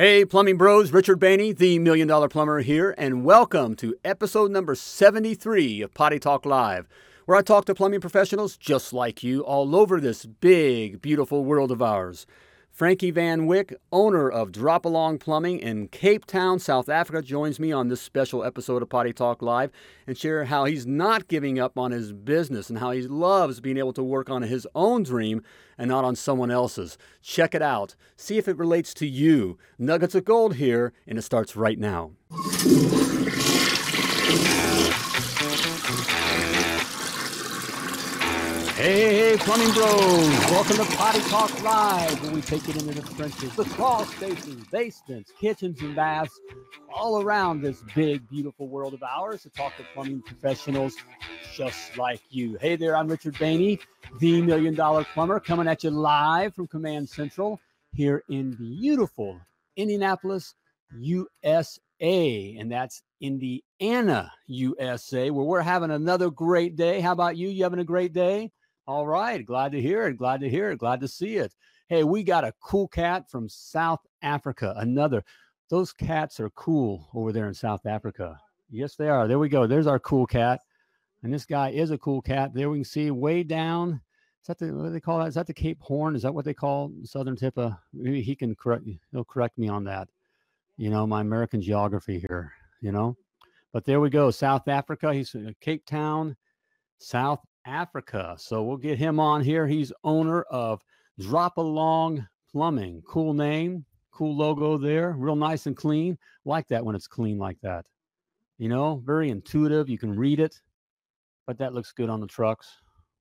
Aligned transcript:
Hey, 0.00 0.24
plumbing 0.24 0.56
bros, 0.56 0.92
Richard 0.92 1.20
Bainey, 1.20 1.54
the 1.54 1.78
Million 1.78 2.08
Dollar 2.08 2.30
Plumber 2.30 2.60
here, 2.60 2.94
and 2.96 3.22
welcome 3.22 3.76
to 3.76 3.94
episode 4.02 4.50
number 4.50 4.74
73 4.74 5.82
of 5.82 5.92
Potty 5.92 6.18
Talk 6.18 6.46
Live, 6.46 6.88
where 7.26 7.36
I 7.36 7.42
talk 7.42 7.66
to 7.66 7.74
plumbing 7.74 8.00
professionals 8.00 8.56
just 8.56 8.94
like 8.94 9.22
you 9.22 9.42
all 9.42 9.76
over 9.76 10.00
this 10.00 10.24
big, 10.24 11.02
beautiful 11.02 11.44
world 11.44 11.70
of 11.70 11.82
ours. 11.82 12.24
Frankie 12.80 13.10
Van 13.10 13.44
Wyck, 13.44 13.74
owner 13.92 14.26
of 14.30 14.52
Drop 14.52 14.86
Along 14.86 15.18
Plumbing 15.18 15.58
in 15.58 15.88
Cape 15.88 16.24
Town, 16.24 16.58
South 16.58 16.88
Africa, 16.88 17.20
joins 17.20 17.60
me 17.60 17.72
on 17.72 17.88
this 17.88 18.00
special 18.00 18.42
episode 18.42 18.80
of 18.80 18.88
Potty 18.88 19.12
Talk 19.12 19.42
Live 19.42 19.70
and 20.06 20.16
share 20.16 20.46
how 20.46 20.64
he's 20.64 20.86
not 20.86 21.28
giving 21.28 21.58
up 21.58 21.76
on 21.76 21.90
his 21.90 22.14
business 22.14 22.70
and 22.70 22.78
how 22.78 22.92
he 22.92 23.02
loves 23.02 23.60
being 23.60 23.76
able 23.76 23.92
to 23.92 24.02
work 24.02 24.30
on 24.30 24.40
his 24.40 24.66
own 24.74 25.02
dream 25.02 25.42
and 25.76 25.90
not 25.90 26.06
on 26.06 26.16
someone 26.16 26.50
else's. 26.50 26.96
Check 27.20 27.54
it 27.54 27.60
out. 27.60 27.96
See 28.16 28.38
if 28.38 28.48
it 28.48 28.56
relates 28.56 28.94
to 28.94 29.06
you. 29.06 29.58
Nuggets 29.78 30.14
of 30.14 30.24
gold 30.24 30.54
here, 30.54 30.94
and 31.06 31.18
it 31.18 31.22
starts 31.22 31.56
right 31.56 31.78
now. 31.78 32.12
Hey, 38.80 39.14
hey, 39.14 39.36
plumbing 39.36 39.74
bros! 39.74 40.26
Welcome 40.50 40.76
to 40.78 40.96
Potty 40.96 41.20
Talk 41.28 41.62
Live, 41.62 42.22
where 42.22 42.32
we 42.32 42.40
take 42.40 42.66
it 42.66 42.76
into 42.76 42.98
the 42.98 43.14
trenches, 43.14 43.54
the 43.54 43.64
crawl 43.64 44.06
spaces, 44.06 44.54
basements, 44.72 45.30
kitchens, 45.38 45.82
and 45.82 45.94
baths, 45.94 46.40
all 46.90 47.20
around 47.20 47.60
this 47.60 47.82
big, 47.94 48.26
beautiful 48.30 48.68
world 48.68 48.94
of 48.94 49.02
ours 49.02 49.42
to 49.42 49.50
talk 49.50 49.76
to 49.76 49.82
plumbing 49.92 50.22
professionals 50.22 50.94
just 51.52 51.98
like 51.98 52.22
you. 52.30 52.56
Hey 52.58 52.76
there, 52.76 52.96
I'm 52.96 53.06
Richard 53.06 53.34
Bainey, 53.34 53.80
the 54.18 54.40
Million 54.40 54.74
Dollar 54.74 55.04
Plumber, 55.12 55.40
coming 55.40 55.68
at 55.68 55.84
you 55.84 55.90
live 55.90 56.54
from 56.54 56.66
Command 56.66 57.06
Central 57.06 57.60
here 57.92 58.24
in 58.30 58.52
beautiful 58.52 59.38
Indianapolis, 59.76 60.54
USA, 60.98 62.56
and 62.58 62.72
that's 62.72 63.02
Indiana, 63.20 64.32
USA, 64.46 65.28
where 65.28 65.44
we're 65.44 65.60
having 65.60 65.90
another 65.90 66.30
great 66.30 66.76
day. 66.76 67.02
How 67.02 67.12
about 67.12 67.36
you? 67.36 67.50
You 67.50 67.64
having 67.64 67.80
a 67.80 67.84
great 67.84 68.14
day? 68.14 68.50
All 68.86 69.06
right. 69.06 69.44
Glad 69.44 69.72
to 69.72 69.80
hear 69.80 70.06
it. 70.08 70.16
Glad 70.16 70.40
to 70.40 70.48
hear 70.48 70.70
it. 70.70 70.78
Glad 70.78 71.00
to 71.00 71.08
see 71.08 71.36
it. 71.36 71.54
Hey, 71.88 72.04
we 72.04 72.22
got 72.22 72.44
a 72.44 72.54
cool 72.60 72.88
cat 72.88 73.30
from 73.30 73.48
South 73.48 74.00
Africa. 74.22 74.74
Another. 74.76 75.24
Those 75.68 75.92
cats 75.92 76.40
are 76.40 76.50
cool 76.50 77.08
over 77.14 77.32
there 77.32 77.46
in 77.46 77.54
South 77.54 77.86
Africa. 77.86 78.38
Yes, 78.70 78.96
they 78.96 79.08
are. 79.08 79.28
There 79.28 79.38
we 79.38 79.48
go. 79.48 79.66
There's 79.66 79.86
our 79.86 79.98
cool 80.00 80.26
cat. 80.26 80.60
And 81.22 81.32
this 81.32 81.44
guy 81.44 81.70
is 81.70 81.90
a 81.90 81.98
cool 81.98 82.22
cat. 82.22 82.54
There 82.54 82.70
we 82.70 82.78
can 82.78 82.84
see 82.84 83.10
way 83.10 83.42
down. 83.42 84.00
Is 84.42 84.46
that 84.46 84.58
the 84.58 84.72
what 84.72 84.84
do 84.84 84.90
they 84.90 85.00
call 85.00 85.18
that? 85.18 85.28
Is 85.28 85.34
that 85.34 85.46
the 85.46 85.54
Cape 85.54 85.80
Horn? 85.82 86.16
Is 86.16 86.22
that 86.22 86.32
what 86.32 86.44
they 86.44 86.54
call 86.54 86.90
southern 87.04 87.36
tip 87.36 87.58
of 87.58 87.74
maybe 87.92 88.22
he 88.22 88.34
can 88.34 88.54
correct 88.54 88.84
he'll 89.12 89.24
correct 89.24 89.58
me 89.58 89.68
on 89.68 89.84
that. 89.84 90.08
You 90.78 90.88
know, 90.88 91.06
my 91.06 91.20
American 91.20 91.60
geography 91.60 92.24
here, 92.26 92.52
you 92.80 92.90
know. 92.90 93.16
But 93.72 93.84
there 93.84 94.00
we 94.00 94.08
go. 94.08 94.30
South 94.30 94.66
Africa. 94.66 95.12
He's 95.12 95.34
in 95.34 95.54
Cape 95.60 95.84
Town, 95.84 96.36
South 96.98 97.40
Africa. 97.66 98.36
So 98.38 98.62
we'll 98.62 98.76
get 98.76 98.98
him 98.98 99.20
on 99.20 99.42
here. 99.42 99.66
He's 99.66 99.92
owner 100.04 100.42
of 100.42 100.82
Drop 101.18 101.56
Along 101.58 102.26
Plumbing. 102.50 103.02
Cool 103.06 103.34
name, 103.34 103.84
cool 104.12 104.36
logo 104.36 104.78
there. 104.78 105.12
Real 105.12 105.36
nice 105.36 105.66
and 105.66 105.76
clean. 105.76 106.18
Like 106.44 106.66
that 106.68 106.84
when 106.84 106.96
it's 106.96 107.06
clean 107.06 107.38
like 107.38 107.60
that. 107.62 107.86
You 108.58 108.68
know, 108.68 109.02
very 109.04 109.30
intuitive. 109.30 109.88
You 109.88 109.98
can 109.98 110.16
read 110.16 110.40
it, 110.40 110.60
but 111.46 111.58
that 111.58 111.72
looks 111.72 111.92
good 111.92 112.10
on 112.10 112.20
the 112.20 112.26
trucks. 112.26 112.68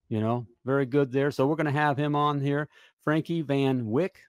You 0.10 0.22
know, 0.22 0.48
very 0.66 0.86
good 0.86 1.12
there. 1.12 1.32
So 1.32 1.45
we're 1.45 1.56
going 1.56 1.66
to 1.66 1.72
have 1.72 1.98
him 1.98 2.16
on 2.16 2.42
here. 2.42 2.67
Frankie 3.04 3.42
Van 3.42 3.86
Wyck. 3.86 4.20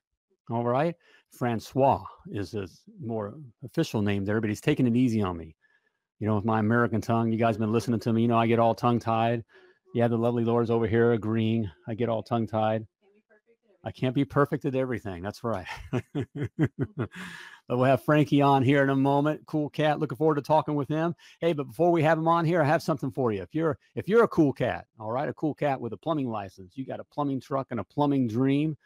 All 0.51 0.65
right. 0.65 0.95
Francois 1.31 2.05
is 2.31 2.53
his 2.53 2.83
more 3.03 3.35
official 3.65 4.03
name 4.03 4.25
there, 4.25 4.41
but 4.41 4.51
he's 4.51 4.61
taking 4.61 4.87
it 4.87 4.97
easy 4.97 5.23
on 5.23 5.37
me. 5.37 5.55
You 6.19 6.27
know, 6.27 6.37
with 6.37 6.45
my 6.45 6.59
American 6.61 7.01
tongue, 7.01 7.33
you 7.33 7.39
guys 7.39 7.57
been 7.57 7.73
listening 7.73 8.01
to 8.01 8.13
me. 8.13 8.23
You 8.23 8.29
know, 8.29 8.39
I 8.39 8.47
get 8.47 8.59
all 8.59 8.75
tongue 8.75 8.99
tied. 8.99 9.45
Yeah, 9.93 10.07
the 10.07 10.17
lovely 10.17 10.45
Laura's 10.45 10.71
over 10.71 10.87
here 10.87 11.13
agreeing. 11.13 11.69
I 11.89 11.95
get 11.95 12.09
all 12.09 12.23
tongue 12.23 12.47
tied. 12.47 12.87
I 13.83 13.91
can't 13.91 14.15
be 14.15 14.25
perfect 14.25 14.65
at 14.65 14.75
everything. 14.75 15.23
That's 15.23 15.43
right. 15.43 15.67
but 16.13 17.09
we'll 17.69 17.85
have 17.85 18.05
Frankie 18.05 18.43
on 18.43 18.63
here 18.63 18.83
in 18.83 18.91
a 18.91 18.97
moment. 18.97 19.47
Cool 19.47 19.71
cat. 19.71 19.99
Looking 19.99 20.17
forward 20.19 20.37
to 20.37 20.43
talking 20.43 20.75
with 20.75 20.89
him. 20.89 21.15
Hey, 21.41 21.55
but 21.55 21.65
before 21.65 21.91
we 21.91 22.03
have 22.03 22.19
him 22.19 22.29
on 22.29 22.45
here, 22.45 22.63
I 22.63 22.67
have 22.67 22.83
something 22.83 23.11
for 23.11 23.33
you. 23.33 23.43
If 23.43 23.55
you're 23.55 23.79
if 23.95 24.07
you're 24.07 24.25
a 24.25 24.29
cool 24.29 24.53
cat, 24.53 24.87
all 24.99 25.11
right, 25.11 25.29
a 25.29 25.35
cool 25.35 25.55
cat 25.55 25.81
with 25.81 25.93
a 25.93 25.97
plumbing 25.97 26.29
license, 26.29 26.77
you 26.77 26.85
got 26.85 27.01
a 27.01 27.05
plumbing 27.05 27.41
truck 27.41 27.69
and 27.71 27.81
a 27.81 27.85
plumbing 27.85 28.29
dream, 28.29 28.77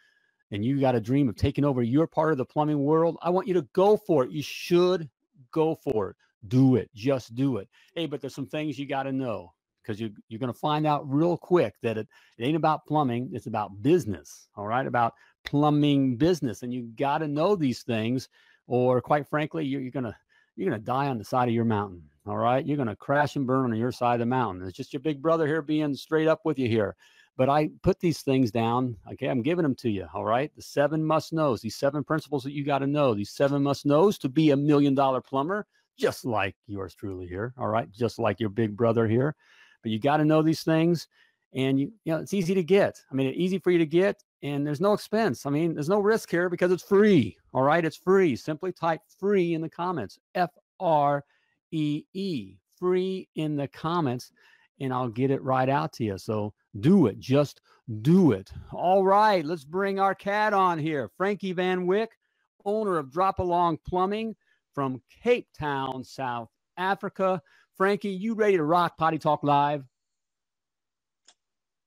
and 0.51 0.63
you 0.63 0.79
got 0.79 0.95
a 0.95 1.01
dream 1.01 1.29
of 1.29 1.35
taking 1.35 1.65
over 1.65 1.83
your 1.83 2.07
part 2.07 2.31
of 2.31 2.37
the 2.37 2.45
plumbing 2.45 2.79
world, 2.79 3.17
I 3.21 3.29
want 3.29 3.47
you 3.47 3.53
to 3.55 3.67
go 3.73 3.97
for 3.97 4.23
it. 4.23 4.31
You 4.31 4.41
should 4.41 5.09
go 5.51 5.75
for 5.75 6.11
it. 6.11 6.15
Do 6.47 6.75
it. 6.77 6.89
Just 6.95 7.35
do 7.35 7.57
it. 7.57 7.67
Hey, 7.95 8.05
but 8.05 8.21
there's 8.21 8.35
some 8.35 8.47
things 8.47 8.79
you 8.79 8.87
got 8.87 9.03
to 9.03 9.11
know 9.11 9.54
because 9.85 9.99
you, 9.99 10.11
you're 10.29 10.39
going 10.39 10.51
to 10.51 10.59
find 10.59 10.87
out 10.87 11.09
real 11.11 11.37
quick 11.37 11.75
that 11.81 11.97
it, 11.97 12.07
it 12.37 12.45
ain't 12.45 12.55
about 12.55 12.85
plumbing 12.85 13.29
it's 13.33 13.47
about 13.47 13.81
business 13.81 14.47
all 14.55 14.65
right? 14.65 14.87
About 14.87 15.13
plumbing 15.43 16.15
business 16.17 16.63
and 16.63 16.73
you 16.73 16.89
got 16.97 17.19
to 17.19 17.27
know 17.27 17.55
these 17.55 17.83
things 17.83 18.29
or 18.67 19.01
quite 19.01 19.27
frankly 19.27 19.65
you're, 19.65 19.81
you're 19.81 19.91
going 19.91 20.05
to 20.05 20.15
you're 20.55 20.69
going 20.69 20.79
to 20.79 20.85
die 20.85 21.07
on 21.07 21.17
the 21.17 21.23
side 21.23 21.47
of 21.47 21.53
your 21.53 21.65
mountain 21.65 22.01
all 22.27 22.37
right? 22.37 22.65
You're 22.65 22.77
going 22.77 22.87
to 22.87 22.95
crash 22.95 23.35
and 23.35 23.45
burn 23.45 23.71
on 23.71 23.77
your 23.77 23.91
side 23.91 24.15
of 24.15 24.19
the 24.19 24.25
mountain. 24.25 24.67
It's 24.67 24.75
just 24.75 24.93
your 24.93 25.01
big 25.01 25.21
brother 25.21 25.45
here 25.45 25.61
being 25.61 25.93
straight 25.93 26.27
up 26.27 26.41
with 26.43 26.57
you 26.57 26.67
here. 26.67 26.95
But 27.37 27.49
i 27.49 27.69
put 27.83 27.99
these 27.99 28.21
things 28.21 28.49
down 28.49 28.95
okay? 29.11 29.27
I'm 29.27 29.41
giving 29.41 29.63
them 29.63 29.75
to 29.75 29.89
you 29.89 30.07
all 30.13 30.25
right? 30.25 30.51
The 30.55 30.61
seven 30.61 31.03
must 31.03 31.33
knows 31.33 31.61
these 31.61 31.75
seven 31.75 32.03
principles 32.03 32.43
that 32.43 32.53
you 32.53 32.65
got 32.65 32.79
to 32.79 32.87
know 32.87 33.13
these 33.13 33.31
seven 33.31 33.61
must 33.61 33.85
knows 33.85 34.17
to 34.19 34.29
be 34.29 34.51
a 34.51 34.57
million 34.57 34.95
dollar 34.95 35.21
plumber 35.21 35.67
just 35.97 36.25
like 36.25 36.55
yours 36.67 36.93
truly 36.95 37.27
here 37.27 37.53
all 37.57 37.67
right? 37.67 37.91
Just 37.91 38.19
like 38.19 38.39
your 38.39 38.49
big 38.49 38.75
brother 38.75 39.07
here 39.07 39.35
but 39.85 39.91
you 39.91 39.99
got 39.99 40.17
to 40.17 40.25
know 40.25 40.41
these 40.41 40.63
things 40.63 41.07
and 41.53 41.79
you, 41.79 41.91
you 42.05 42.11
know 42.11 42.19
it's 42.19 42.33
easy 42.33 42.55
to 42.55 42.63
get. 42.63 42.99
I 43.11 43.13
mean 43.13 43.27
it's 43.27 43.37
easy 43.37 43.59
for 43.59 43.69
you 43.69 43.77
to 43.77 43.85
get 43.85 44.23
and 44.41 44.65
there's 44.65 44.81
no 44.81 44.93
expense. 44.93 45.45
I 45.45 45.51
mean 45.51 45.75
there's 45.75 45.89
no 45.89 45.99
risk 45.99 46.31
here 46.31 46.49
because 46.49 46.71
it's 46.71 46.81
free 46.81 47.37
all 47.53 47.61
right? 47.61 47.85
It's 47.85 47.95
free. 47.95 48.35
Simply 48.35 48.71
type 48.71 49.01
free 49.19 49.53
in 49.53 49.61
the 49.61 49.69
comments 49.69 50.17
f 50.33 50.49
r 50.79 51.23
e 51.71 52.03
e 52.13 52.55
free 52.79 53.29
in 53.35 53.55
the 53.55 53.67
comments 53.67 54.31
and 54.79 54.91
i'll 54.91 55.07
get 55.07 55.29
it 55.29 55.43
right 55.43 55.69
out 55.69 55.93
to 55.93 56.03
you. 56.03 56.17
So 56.17 56.51
do 56.79 57.05
it. 57.05 57.19
Just 57.19 57.61
do 58.01 58.31
it. 58.31 58.51
All 58.73 59.03
right 59.03 59.45
let's 59.45 59.65
bring 59.65 59.99
our 59.99 60.15
cat 60.15 60.51
on 60.51 60.79
here. 60.79 61.11
Frankie 61.15 61.53
van 61.53 61.85
wyck 61.85 62.09
owner 62.65 62.97
of 62.97 63.11
drop 63.11 63.37
along 63.37 63.77
plumbing 63.87 64.35
from 64.73 64.99
cape 65.21 65.47
town 65.55 66.03
south 66.03 66.49
africa 66.75 67.39
Frankie, 67.77 68.09
you 68.09 68.35
ready 68.35 68.57
to 68.57 68.63
rock 68.63 68.97
Potty 68.97 69.19
Talk 69.19 69.43
Live? 69.43 69.83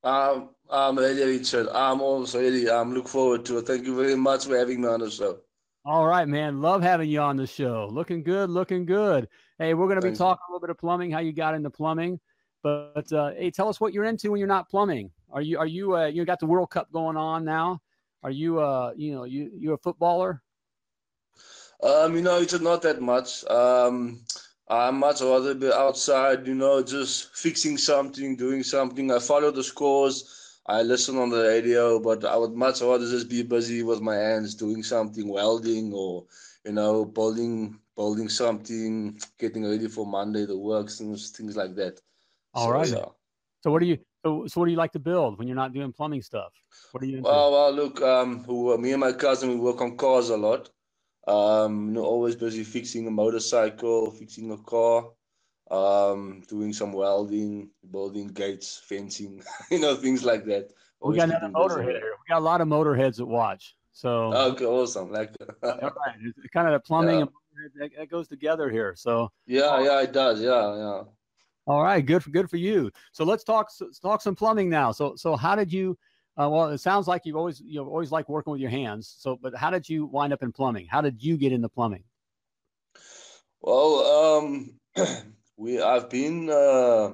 Um, 0.03 0.49
I'm 0.69 0.97
ready, 0.97 1.23
Richard. 1.23 1.67
I'm 1.69 1.99
also 1.99 2.39
ready. 2.39 2.69
I'm 2.69 2.93
look 2.93 3.07
forward 3.07 3.43
to 3.45 3.57
it. 3.57 3.67
Thank 3.67 3.85
you 3.85 3.95
very 3.95 4.15
much 4.15 4.45
for 4.45 4.57
having 4.57 4.81
me 4.81 4.87
on 4.87 4.99
the 4.99 5.09
show. 5.09 5.39
All 5.85 6.05
right, 6.05 6.27
man. 6.27 6.61
Love 6.61 6.83
having 6.83 7.09
you 7.09 7.19
on 7.21 7.37
the 7.37 7.47
show. 7.47 7.89
Looking 7.91 8.23
good, 8.23 8.49
looking 8.49 8.85
good. 8.85 9.27
Hey, 9.57 9.73
we're 9.73 9.87
going 9.87 9.99
to 9.99 10.07
be 10.07 10.15
talking 10.15 10.41
a 10.47 10.51
little 10.51 10.61
bit 10.61 10.69
of 10.69 10.77
plumbing, 10.77 11.11
how 11.11 11.19
you 11.19 11.33
got 11.33 11.55
into 11.55 11.69
plumbing. 11.69 12.19
But 12.61 13.11
uh, 13.11 13.31
hey, 13.31 13.49
tell 13.51 13.67
us 13.67 13.81
what 13.81 13.93
you're 13.93 14.03
into 14.03 14.31
when 14.31 14.39
you're 14.39 14.47
not 14.47 14.69
plumbing. 14.69 15.09
Are 15.31 15.41
you 15.41 15.57
are 15.57 15.65
you 15.65 15.95
uh, 15.95 16.05
you 16.05 16.23
got 16.25 16.39
the 16.39 16.45
World 16.45 16.69
Cup 16.69 16.91
going 16.91 17.17
on 17.17 17.43
now? 17.43 17.81
Are 18.21 18.31
you 18.31 18.59
uh 18.59 18.91
you 18.95 19.13
know 19.13 19.23
you 19.23 19.49
you 19.57 19.73
a 19.73 19.77
footballer? 19.77 20.41
Um, 21.81 22.15
you 22.15 22.21
know, 22.21 22.39
it's 22.39 22.59
not 22.59 22.81
that 22.81 23.01
much. 23.01 23.45
Um, 23.45 24.19
I 24.69 24.91
much 24.91 25.21
rather 25.21 25.55
be 25.55 25.73
outside, 25.73 26.45
you 26.45 26.53
know, 26.53 26.83
just 26.83 27.35
fixing 27.35 27.77
something, 27.77 28.35
doing 28.35 28.61
something. 28.61 29.11
I 29.11 29.17
follow 29.17 29.49
the 29.49 29.63
scores, 29.63 30.61
I 30.67 30.83
listen 30.83 31.17
on 31.17 31.31
the 31.31 31.41
radio, 31.41 31.99
but 31.99 32.23
I 32.23 32.37
would 32.37 32.53
much 32.53 32.81
rather 32.81 33.09
just 33.09 33.29
be 33.29 33.41
busy 33.41 33.81
with 33.81 34.01
my 34.01 34.15
hands, 34.15 34.53
doing 34.53 34.83
something, 34.83 35.27
welding 35.27 35.91
or, 35.91 36.25
you 36.63 36.71
know, 36.73 37.03
building, 37.03 37.79
building 37.95 38.29
something, 38.29 39.19
getting 39.39 39.67
ready 39.67 39.87
for 39.87 40.05
Monday, 40.05 40.45
the 40.45 40.57
works, 40.57 40.99
and 40.99 41.19
things 41.19 41.57
like 41.57 41.73
that. 41.75 41.99
All 42.53 42.67
so, 42.67 42.73
right. 42.73 42.89
Yeah. 42.89 43.05
So 43.61 43.71
what 43.71 43.81
do 43.81 43.87
you? 43.87 43.97
So, 44.23 44.45
so 44.47 44.59
what 44.59 44.67
do 44.67 44.71
you 44.71 44.77
like 44.77 44.91
to 44.91 44.99
build 44.99 45.39
when 45.39 45.47
you're 45.47 45.55
not 45.55 45.73
doing 45.73 45.91
plumbing 45.91 46.21
stuff? 46.21 46.53
What 46.91 47.01
are 47.01 47.07
you? 47.07 47.17
Into? 47.17 47.29
Well, 47.29 47.51
well, 47.51 47.71
look, 47.71 48.01
um, 48.01 48.45
me 48.81 48.91
and 48.91 48.99
my 48.99 49.13
cousin 49.13 49.49
we 49.49 49.55
work 49.55 49.81
on 49.81 49.97
cars 49.97 50.29
a 50.29 50.37
lot. 50.37 50.69
Um, 51.29 51.89
you 51.89 51.93
know, 51.93 52.03
always 52.03 52.35
busy 52.35 52.63
fixing 52.63 53.05
a 53.05 53.11
motorcycle, 53.11 54.09
fixing 54.09 54.51
a 54.51 54.57
car, 54.57 55.11
um, 55.69 56.41
doing 56.47 56.73
some 56.73 56.91
welding, 56.91 57.69
building 57.91 58.29
gates, 58.29 58.81
fencing, 58.83 59.43
you 59.71 59.79
know, 59.79 59.95
things 59.95 60.25
like 60.25 60.45
that. 60.45 60.71
Always 60.99 61.15
we 61.15 61.19
got 61.19 61.29
another 61.29 61.53
motorhead 61.53 62.01
here. 62.01 62.13
We 62.17 62.29
got 62.33 62.39
a 62.39 62.45
lot 62.45 62.61
of 62.61 62.67
motorheads 62.67 63.17
that 63.17 63.27
watch. 63.27 63.75
So 63.91 64.33
okay, 64.33 64.65
awesome. 64.65 65.11
Like 65.11 65.35
all 65.63 65.71
right, 65.71 66.15
it's 66.25 66.49
kind 66.51 66.67
of 66.67 66.73
the 66.73 66.79
plumbing 66.79 67.19
yeah. 67.19 67.83
and 67.83 67.91
that 67.97 68.09
goes 68.09 68.27
together 68.27 68.69
here. 68.69 68.95
So 68.95 69.31
yeah, 69.45 69.81
yeah, 69.81 70.01
it 70.01 70.13
does. 70.13 70.41
Yeah, 70.41 70.75
yeah. 70.75 71.01
All 71.67 71.83
right, 71.83 72.03
good 72.03 72.23
for 72.23 72.31
good 72.31 72.49
for 72.49 72.57
you. 72.57 72.89
So 73.11 73.23
let's 73.23 73.43
talk 73.43 73.69
let's 73.79 73.99
talk 73.99 74.21
some 74.21 74.35
plumbing 74.35 74.69
now. 74.69 74.91
So 74.91 75.15
so 75.15 75.35
how 75.35 75.55
did 75.55 75.71
you 75.71 75.95
Uh, 76.39 76.47
well, 76.47 76.69
it 76.69 76.77
sounds 76.77 77.05
like 77.05 77.25
you've 77.25 77.35
always 77.35 77.59
you 77.59 77.83
always 77.83 78.11
liked 78.11 78.29
working 78.29 78.51
with 78.51 78.61
your 78.61 78.69
hands. 78.69 79.13
So, 79.17 79.37
but 79.41 79.53
how 79.55 79.69
did 79.69 79.89
you 79.89 80.05
wind 80.05 80.31
up 80.31 80.41
in 80.41 80.53
plumbing? 80.53 80.87
How 80.89 81.01
did 81.01 81.21
you 81.21 81.35
get 81.35 81.51
into 81.51 81.67
plumbing? 81.67 82.03
Well, 83.61 84.37
um, 84.37 84.79
we 85.57 85.81
I've 85.81 86.09
been 86.09 86.49
uh, 86.49 87.11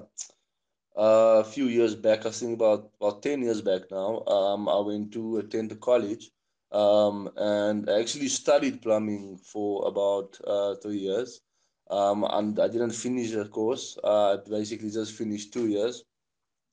a 0.95 1.43
few 1.43 1.65
years 1.65 1.95
back. 1.95 2.27
I 2.27 2.29
think 2.29 2.53
about 2.53 2.91
about 3.01 3.23
ten 3.23 3.41
years 3.41 3.61
back 3.61 3.89
now. 3.89 4.23
Um, 4.27 4.69
I 4.69 4.79
went 4.81 5.11
to 5.13 5.37
attend 5.37 5.71
the 5.71 5.77
college, 5.77 6.29
um, 6.71 7.31
and 7.35 7.89
I 7.89 8.01
actually 8.01 8.27
studied 8.27 8.83
plumbing 8.83 9.37
for 9.37 9.87
about 9.87 10.37
uh, 10.45 10.75
three 10.75 10.99
years. 10.99 11.41
Um, 11.89 12.25
and 12.29 12.59
I 12.59 12.67
didn't 12.67 12.91
finish 12.91 13.31
the 13.31 13.45
course. 13.45 13.97
Uh, 14.03 14.33
I 14.33 14.37
basically 14.47 14.89
just 14.91 15.13
finished 15.13 15.51
two 15.51 15.67
years, 15.67 16.03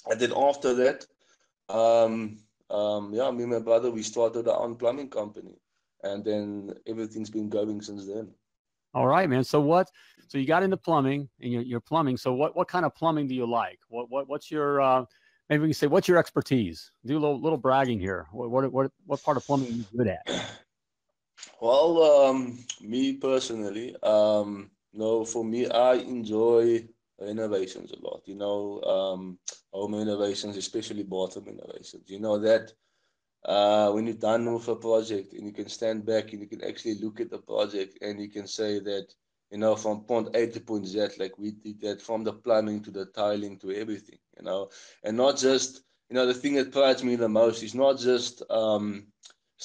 and 0.07 0.21
then 0.21 0.33
after 0.37 0.75
that, 0.75 1.07
um, 1.73 2.39
um, 2.71 3.13
yeah, 3.13 3.31
me 3.31 3.43
and 3.43 3.53
my 3.53 3.59
brother 3.59 3.91
we 3.91 4.03
started 4.03 4.49
our 4.49 4.61
own 4.63 4.77
plumbing 4.77 5.09
company, 5.09 5.59
and 6.03 6.25
then 6.25 6.75
everything's 6.87 7.31
been 7.31 7.49
going 7.49 7.81
since 7.81 8.07
then. 8.07 8.31
All 8.95 9.07
right, 9.07 9.29
man. 9.29 9.45
So 9.45 9.61
what? 9.61 9.91
So 10.29 10.39
you 10.39 10.47
got 10.47 10.63
into 10.63 10.77
plumbing, 10.77 11.29
and 11.41 11.53
you're, 11.53 11.63
you're 11.63 11.81
plumbing. 11.81 12.17
So 12.17 12.33
what? 12.33 12.55
What 12.57 12.69
kind 12.69 12.85
of 12.85 12.95
plumbing 12.95 13.27
do 13.27 13.35
you 13.35 13.47
like? 13.47 13.79
What? 13.89 14.11
What? 14.11 14.29
What's 14.29 14.51
your? 14.51 14.81
Uh, 14.81 15.05
maybe 15.49 15.63
we 15.63 15.69
can 15.69 15.75
say 15.75 15.87
what's 15.87 16.09
your 16.09 16.19
expertise? 16.19 16.91
Do 17.05 17.15
a 17.15 17.21
little, 17.21 17.41
little 17.41 17.59
bragging 17.59 17.99
here. 17.99 18.27
What? 18.33 18.51
What? 18.51 18.73
What? 18.73 18.91
What 19.07 19.23
part 19.23 19.37
of 19.37 19.47
plumbing 19.47 19.69
are 19.69 19.73
you 19.73 19.85
good 19.97 20.09
at? 20.09 20.51
Well, 21.61 22.03
um, 22.03 22.59
me 22.81 23.15
personally, 23.15 23.95
um, 24.03 24.71
no, 24.93 25.25
for 25.25 25.45
me, 25.45 25.69
I 25.69 25.95
enjoy 25.95 26.85
renovations 27.23 27.93
a 27.93 28.01
lot. 28.07 28.23
You 28.27 28.37
know, 28.37 28.83
um, 28.83 29.39
home 29.73 29.95
innovations, 29.95 30.57
especially 30.57 31.03
bathroom 31.05 31.49
innovations. 31.49 32.09
You 32.09 32.21
know 32.21 32.39
that 32.41 32.73
uh, 33.45 33.91
when 33.93 34.07
you're 34.07 34.17
done 34.17 34.53
with 34.53 34.69
a 34.69 34.77
project 34.77 35.33
and 35.33 35.47
you 35.47 35.53
can 35.53 35.69
stand 35.69 36.05
back 36.07 36.33
and 36.33 36.41
you 36.43 36.49
can 36.49 36.65
actually 36.65 36.97
look 37.01 37.21
at 37.21 37.31
the 37.31 37.39
project 37.39 37.99
and 38.03 38.21
you 38.21 38.29
can 38.29 38.47
say 38.47 38.79
that, 38.81 39.07
you 39.51 39.59
know, 39.59 39.77
from 39.77 40.05
point 40.05 40.35
A 40.35 40.47
to 40.47 40.61
point 40.61 40.87
Z, 40.87 41.09
like 41.19 41.39
we 41.39 41.53
did 41.53 41.81
that 41.81 42.01
from 42.01 42.25
the 42.25 42.33
plumbing 42.33 42.83
to 42.85 42.91
the 42.91 43.07
tiling 43.07 43.59
to 43.59 43.73
everything, 43.73 44.19
you 44.39 44.45
know, 44.45 44.69
and 45.03 45.17
not 45.17 45.37
just, 45.37 45.83
you 46.09 46.15
know, 46.15 46.27
the 46.27 46.35
thing 46.35 46.55
that 46.55 46.73
prides 46.73 47.03
me 47.03 47.17
the 47.17 47.29
most 47.29 47.63
is 47.63 47.75
not 47.75 47.99
just 47.99 48.43
um, 48.51 49.07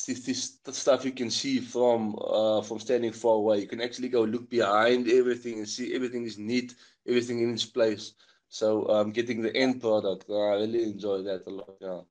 this, 0.06 0.60
stuff 0.72 1.06
you 1.06 1.12
can 1.12 1.30
see 1.30 1.60
from 1.60 2.18
uh, 2.22 2.62
from 2.62 2.80
standing 2.80 3.12
far 3.12 3.36
away. 3.36 3.60
You 3.60 3.68
can 3.68 3.82
actually 3.82 4.10
go 4.10 4.22
look 4.24 4.50
behind 4.50 5.10
everything 5.10 5.60
and 5.60 5.68
see 5.68 5.96
everything 5.96 6.26
is 6.26 6.38
neat, 6.38 6.76
everything 7.08 7.42
in 7.42 7.54
its 7.54 7.66
place. 7.66 8.14
So 8.50 8.88
um, 8.90 9.12
getting 9.12 9.42
the 9.42 9.56
end 9.56 9.82
product, 9.82 10.26
uh, 10.30 10.38
I 10.38 10.54
really 10.56 10.84
enjoy 10.84 11.22
that 11.24 11.44
a 11.48 11.50
lot. 11.50 11.76
Yeah. 11.82 12.02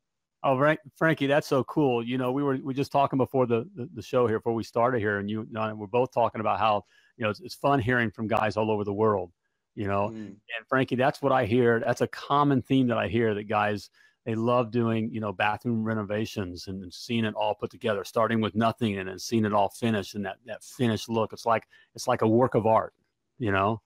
Oh, 0.43 0.57
Frank, 0.57 0.81
Frankie, 0.97 1.27
that's 1.27 1.49
so 1.49 1.65
cool. 1.65 2.07
You 2.07 2.19
know, 2.19 2.31
we 2.31 2.43
were 2.43 2.59
we 2.63 2.75
just 2.75 2.93
talking 2.93 3.17
before 3.17 3.47
the, 3.47 3.69
the, 3.75 3.89
the 3.95 4.03
show 4.03 4.27
here, 4.27 4.39
before 4.39 4.55
we 4.55 4.63
started 4.63 5.01
here, 5.01 5.19
and 5.19 5.29
you, 5.29 5.41
you 5.41 5.53
know, 5.53 5.75
we're 5.75 5.87
both 5.87 6.13
talking 6.13 6.41
about 6.41 6.59
how 6.59 6.85
you 7.17 7.25
know 7.25 7.31
it's, 7.31 7.41
it's, 7.41 7.55
fun 7.55 7.81
hearing 7.81 8.11
from 8.11 8.29
guys 8.29 8.57
all 8.57 8.71
over 8.71 8.85
the 8.85 8.93
world. 8.93 9.33
You 9.75 9.89
know, 9.89 10.11
mm. 10.11 10.27
and 10.27 10.67
Frankie, 10.69 10.95
that's 10.95 11.21
what 11.21 11.33
I 11.33 11.47
hear. 11.47 11.81
That's 11.81 12.01
a 12.01 12.07
common 12.07 12.63
theme 12.63 12.87
that 12.89 12.97
I 12.97 13.09
hear 13.09 13.35
that 13.35 13.45
guys 13.45 13.91
they 14.27 14.35
love 14.35 14.73
doing 14.73 15.09
you 15.11 15.21
know 15.21 15.33
bathroom 15.33 15.85
renovations 15.85 16.67
and, 16.67 16.83
and 16.83 16.93
seeing 16.93 17.25
it 17.25 17.35
all 17.35 17.55
put 17.55 17.71
together, 17.71 18.05
starting 18.05 18.41
with 18.41 18.55
nothing 18.57 18.99
and 18.99 19.09
then 19.09 19.19
seeing 19.19 19.45
it 19.45 19.55
all 19.55 19.71
finished 19.71 20.17
and 20.17 20.27
that 20.27 20.37
that 20.45 20.63
finished 20.63 21.09
look. 21.09 21.33
It's 21.33 21.47
like 21.47 21.67
it's 21.95 22.09
like 22.09 22.23
a 22.23 22.29
work 22.29 22.55
of 22.55 22.67
art. 22.67 22.93
You 23.39 23.53
know, 23.53 23.81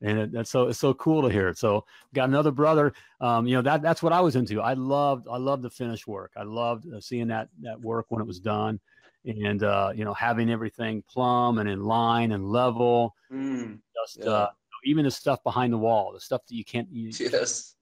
and 0.00 0.18
it, 0.18 0.32
that's 0.32 0.50
so 0.50 0.68
it's 0.68 0.78
so 0.78 0.94
cool 0.94 1.22
to 1.22 1.28
hear 1.28 1.48
it. 1.48 1.58
So 1.58 1.84
got 2.14 2.28
another 2.28 2.50
brother. 2.50 2.94
Um, 3.20 3.46
you 3.46 3.54
know 3.54 3.62
that 3.62 3.82
that's 3.82 4.02
what 4.02 4.14
I 4.14 4.20
was 4.20 4.34
into. 4.34 4.62
I 4.62 4.72
loved 4.72 5.28
I 5.30 5.36
loved 5.36 5.62
the 5.62 5.70
finished 5.70 6.06
work. 6.06 6.32
I 6.36 6.42
loved 6.42 6.86
uh, 6.90 7.00
seeing 7.00 7.28
that 7.28 7.48
that 7.60 7.78
work 7.78 8.06
when 8.08 8.22
it 8.22 8.26
was 8.26 8.40
done, 8.40 8.80
and 9.26 9.62
uh, 9.62 9.92
you 9.94 10.06
know 10.06 10.14
having 10.14 10.50
everything 10.50 11.04
plumb 11.06 11.58
and 11.58 11.68
in 11.68 11.84
line 11.84 12.32
and 12.32 12.48
level. 12.48 13.14
Mm, 13.30 13.78
just 13.94 14.20
yeah. 14.20 14.30
uh, 14.30 14.50
even 14.84 15.04
the 15.04 15.10
stuff 15.10 15.42
behind 15.42 15.72
the 15.72 15.78
wall, 15.78 16.12
the 16.12 16.20
stuff 16.20 16.46
that 16.46 16.54
you 16.54 16.64
can't. 16.64 16.88
You, 16.90 17.10
yes. 17.20 17.76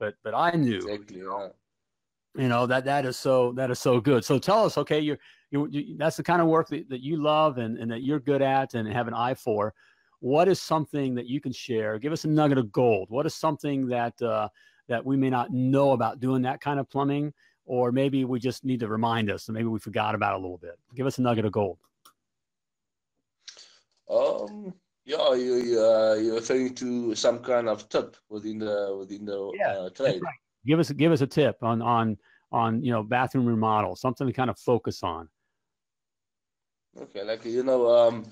But 0.00 0.14
but 0.24 0.34
I 0.34 0.50
knew. 0.56 0.78
Exactly. 0.78 1.18
You 1.18 1.24
know, 1.24 1.52
you 2.36 2.48
know 2.48 2.66
that 2.66 2.84
that 2.86 3.06
is 3.06 3.16
so 3.16 3.52
that 3.52 3.70
is 3.70 3.78
so 3.78 4.00
good. 4.00 4.24
So 4.24 4.40
tell 4.40 4.64
us, 4.64 4.76
okay, 4.76 4.98
you're 4.98 5.18
you, 5.52 5.68
you 5.70 5.96
that's 5.96 6.16
the 6.16 6.24
kind 6.24 6.42
of 6.42 6.48
work 6.48 6.68
that, 6.70 6.88
that 6.88 7.02
you 7.02 7.16
love 7.16 7.58
and, 7.58 7.78
and 7.78 7.88
that 7.92 8.02
you're 8.02 8.20
good 8.20 8.42
at 8.42 8.74
and 8.74 8.88
have 8.88 9.06
an 9.06 9.14
eye 9.14 9.34
for 9.34 9.72
what 10.20 10.48
is 10.48 10.60
something 10.60 11.14
that 11.14 11.26
you 11.26 11.40
can 11.40 11.52
share? 11.52 11.98
Give 11.98 12.12
us 12.12 12.24
a 12.24 12.28
nugget 12.28 12.58
of 12.58 12.70
gold. 12.70 13.08
What 13.10 13.26
is 13.26 13.34
something 13.34 13.88
that 13.88 14.20
uh, 14.22 14.48
that 14.88 15.04
we 15.04 15.16
may 15.16 15.30
not 15.30 15.50
know 15.50 15.92
about 15.92 16.20
doing 16.20 16.42
that 16.42 16.60
kind 16.60 16.78
of 16.78 16.88
plumbing, 16.88 17.32
or 17.64 17.90
maybe 17.90 18.24
we 18.24 18.38
just 18.38 18.64
need 18.64 18.80
to 18.80 18.88
remind 18.88 19.30
us, 19.30 19.48
and 19.48 19.54
maybe 19.54 19.68
we 19.68 19.78
forgot 19.78 20.14
about 20.14 20.34
a 20.34 20.38
little 20.38 20.58
bit. 20.58 20.78
Give 20.94 21.06
us 21.06 21.18
a 21.18 21.22
nugget 21.22 21.44
of 21.44 21.52
gold. 21.52 21.78
Um. 24.08 24.74
Yeah, 25.10 25.34
you, 25.34 25.80
uh, 25.80 26.14
you're 26.14 26.36
referring 26.36 26.72
to 26.76 27.16
some 27.16 27.40
kind 27.40 27.68
of 27.68 27.88
tip 27.88 28.16
within 28.28 28.60
the 28.60 28.94
within 28.96 29.24
the 29.24 29.50
yeah, 29.58 29.72
uh, 29.72 29.90
trade. 29.90 30.22
Right. 30.22 30.34
Give 30.64 30.78
us 30.78 30.92
give 30.92 31.10
us 31.10 31.20
a 31.20 31.26
tip 31.26 31.56
on 31.62 31.82
on 31.82 32.16
on 32.52 32.84
you 32.84 32.92
know 32.92 33.02
bathroom 33.02 33.44
remodel, 33.44 33.96
something 33.96 34.24
to 34.24 34.32
kind 34.32 34.50
of 34.50 34.58
focus 34.60 35.02
on. 35.02 35.28
Okay, 36.96 37.24
like 37.24 37.44
you 37.44 37.64
know, 37.64 37.90
um, 37.92 38.24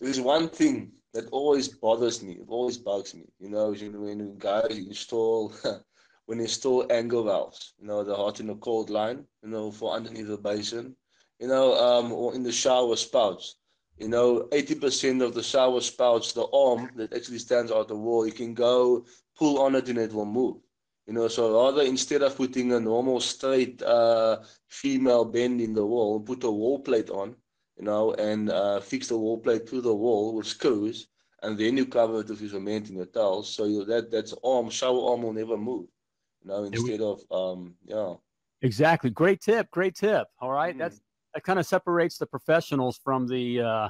there's 0.00 0.20
one 0.20 0.48
thing 0.48 0.92
that 1.12 1.28
always 1.32 1.66
bothers 1.66 2.22
me, 2.22 2.34
it 2.34 2.46
always 2.46 2.78
bugs 2.78 3.12
me, 3.12 3.24
you 3.40 3.48
know, 3.50 3.72
when 3.72 4.38
guys 4.38 4.78
install 4.78 5.52
when 6.26 6.38
install 6.38 6.86
angle 6.92 7.24
valves, 7.24 7.74
you 7.80 7.86
know, 7.88 8.04
the 8.04 8.14
hot 8.14 8.38
and 8.38 8.48
the 8.48 8.54
cold 8.56 8.90
line, 8.90 9.24
you 9.42 9.48
know, 9.48 9.72
for 9.72 9.92
underneath 9.92 10.28
the 10.28 10.38
basin, 10.38 10.94
you 11.40 11.48
know, 11.48 11.74
um, 11.74 12.12
or 12.12 12.32
in 12.36 12.44
the 12.44 12.52
shower 12.52 12.94
spouts. 12.94 13.56
You 14.00 14.08
know, 14.08 14.48
80% 14.50 15.22
of 15.22 15.34
the 15.34 15.42
shower 15.42 15.80
spouts, 15.82 16.32
the 16.32 16.46
arm 16.54 16.90
that 16.96 17.12
actually 17.12 17.38
stands 17.38 17.70
out 17.70 17.88
the 17.88 17.96
wall, 17.96 18.26
you 18.26 18.32
can 18.32 18.54
go 18.54 19.04
pull 19.38 19.60
on 19.60 19.74
it 19.74 19.88
and 19.90 19.98
it 19.98 20.12
will 20.12 20.24
move. 20.24 20.56
You 21.06 21.12
know, 21.12 21.28
so 21.28 21.64
rather 21.64 21.82
instead 21.82 22.22
of 22.22 22.34
putting 22.36 22.72
a 22.72 22.80
normal 22.80 23.20
straight 23.20 23.82
uh, 23.82 24.38
female 24.68 25.24
bend 25.26 25.60
in 25.60 25.74
the 25.74 25.84
wall, 25.84 26.18
put 26.20 26.44
a 26.44 26.50
wall 26.50 26.78
plate 26.78 27.10
on, 27.10 27.36
you 27.76 27.84
know, 27.84 28.14
and 28.14 28.48
uh, 28.48 28.80
fix 28.80 29.08
the 29.08 29.18
wall 29.18 29.38
plate 29.38 29.66
to 29.66 29.82
the 29.82 29.94
wall 29.94 30.34
with 30.34 30.46
screws, 30.46 31.08
and 31.42 31.58
then 31.58 31.76
you 31.76 31.84
cover 31.84 32.20
it 32.20 32.28
with 32.28 32.40
your 32.40 32.50
cementing 32.50 32.96
the 32.96 33.06
tiles. 33.06 33.54
So 33.54 33.64
you, 33.64 33.84
that 33.84 34.10
that's 34.10 34.34
arm 34.42 34.70
shower 34.70 35.10
arm 35.10 35.22
will 35.22 35.32
never 35.34 35.58
move. 35.58 35.86
You 36.42 36.48
know, 36.48 36.64
instead 36.64 37.00
of 37.02 37.20
um, 37.30 37.74
yeah. 37.84 38.14
Exactly. 38.62 39.10
Great 39.10 39.40
tip. 39.40 39.70
Great 39.70 39.96
tip. 39.96 40.28
All 40.40 40.50
right. 40.50 40.70
mm-hmm. 40.70 40.78
That's 40.78 41.00
that 41.34 41.42
kind 41.42 41.58
of 41.58 41.66
separates 41.66 42.18
the 42.18 42.26
professionals 42.26 42.98
from 43.02 43.26
the 43.26 43.60
uh, 43.60 43.88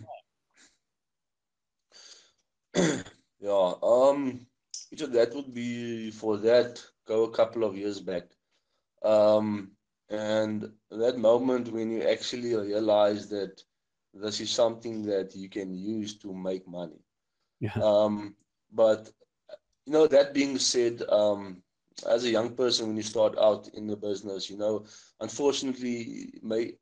thing"? 2.73 3.03
yeah, 3.39 3.73
um, 3.83 4.47
that 4.91 5.31
would 5.35 5.53
be 5.53 6.11
for 6.11 6.37
that 6.37 6.83
go 7.07 7.23
a 7.25 7.31
couple 7.31 7.63
of 7.63 7.77
years 7.77 7.99
back, 7.99 8.23
um, 9.03 9.71
and 10.09 10.71
that 10.89 11.17
moment 11.17 11.71
when 11.71 11.91
you 11.91 12.01
actually 12.01 12.55
realize 12.55 13.29
that 13.29 13.61
this 14.13 14.41
is 14.41 14.49
something 14.49 15.03
that 15.03 15.35
you 15.35 15.49
can 15.49 15.73
use 15.73 16.17
to 16.17 16.33
make 16.33 16.67
money. 16.67 16.99
Yeah. 17.61 17.71
Um, 17.81 18.35
but 18.73 19.09
you 19.85 19.93
know, 19.93 20.07
that 20.07 20.33
being 20.33 20.57
said, 20.57 21.03
um, 21.09 21.61
as 22.09 22.25
a 22.25 22.29
young 22.29 22.55
person, 22.55 22.87
when 22.87 22.97
you 22.97 23.03
start 23.03 23.37
out 23.37 23.69
in 23.73 23.87
the 23.87 23.95
business, 23.95 24.49
you 24.49 24.57
know, 24.57 24.85
unfortunately, 25.19 26.33
may, 26.41 26.73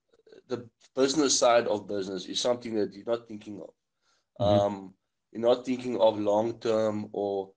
the 0.48 0.68
business 0.96 1.38
side 1.38 1.68
of 1.68 1.88
business 1.88 2.26
is 2.26 2.40
something 2.40 2.74
that 2.76 2.94
you're 2.94 3.06
not 3.06 3.28
thinking 3.28 3.62
of. 3.62 3.74
Mm-hmm. 4.40 4.60
Um, 4.60 4.94
you're 5.32 5.42
not 5.42 5.66
thinking 5.66 6.00
of 6.00 6.20
long 6.20 6.60
term 6.60 7.10
or 7.12 7.52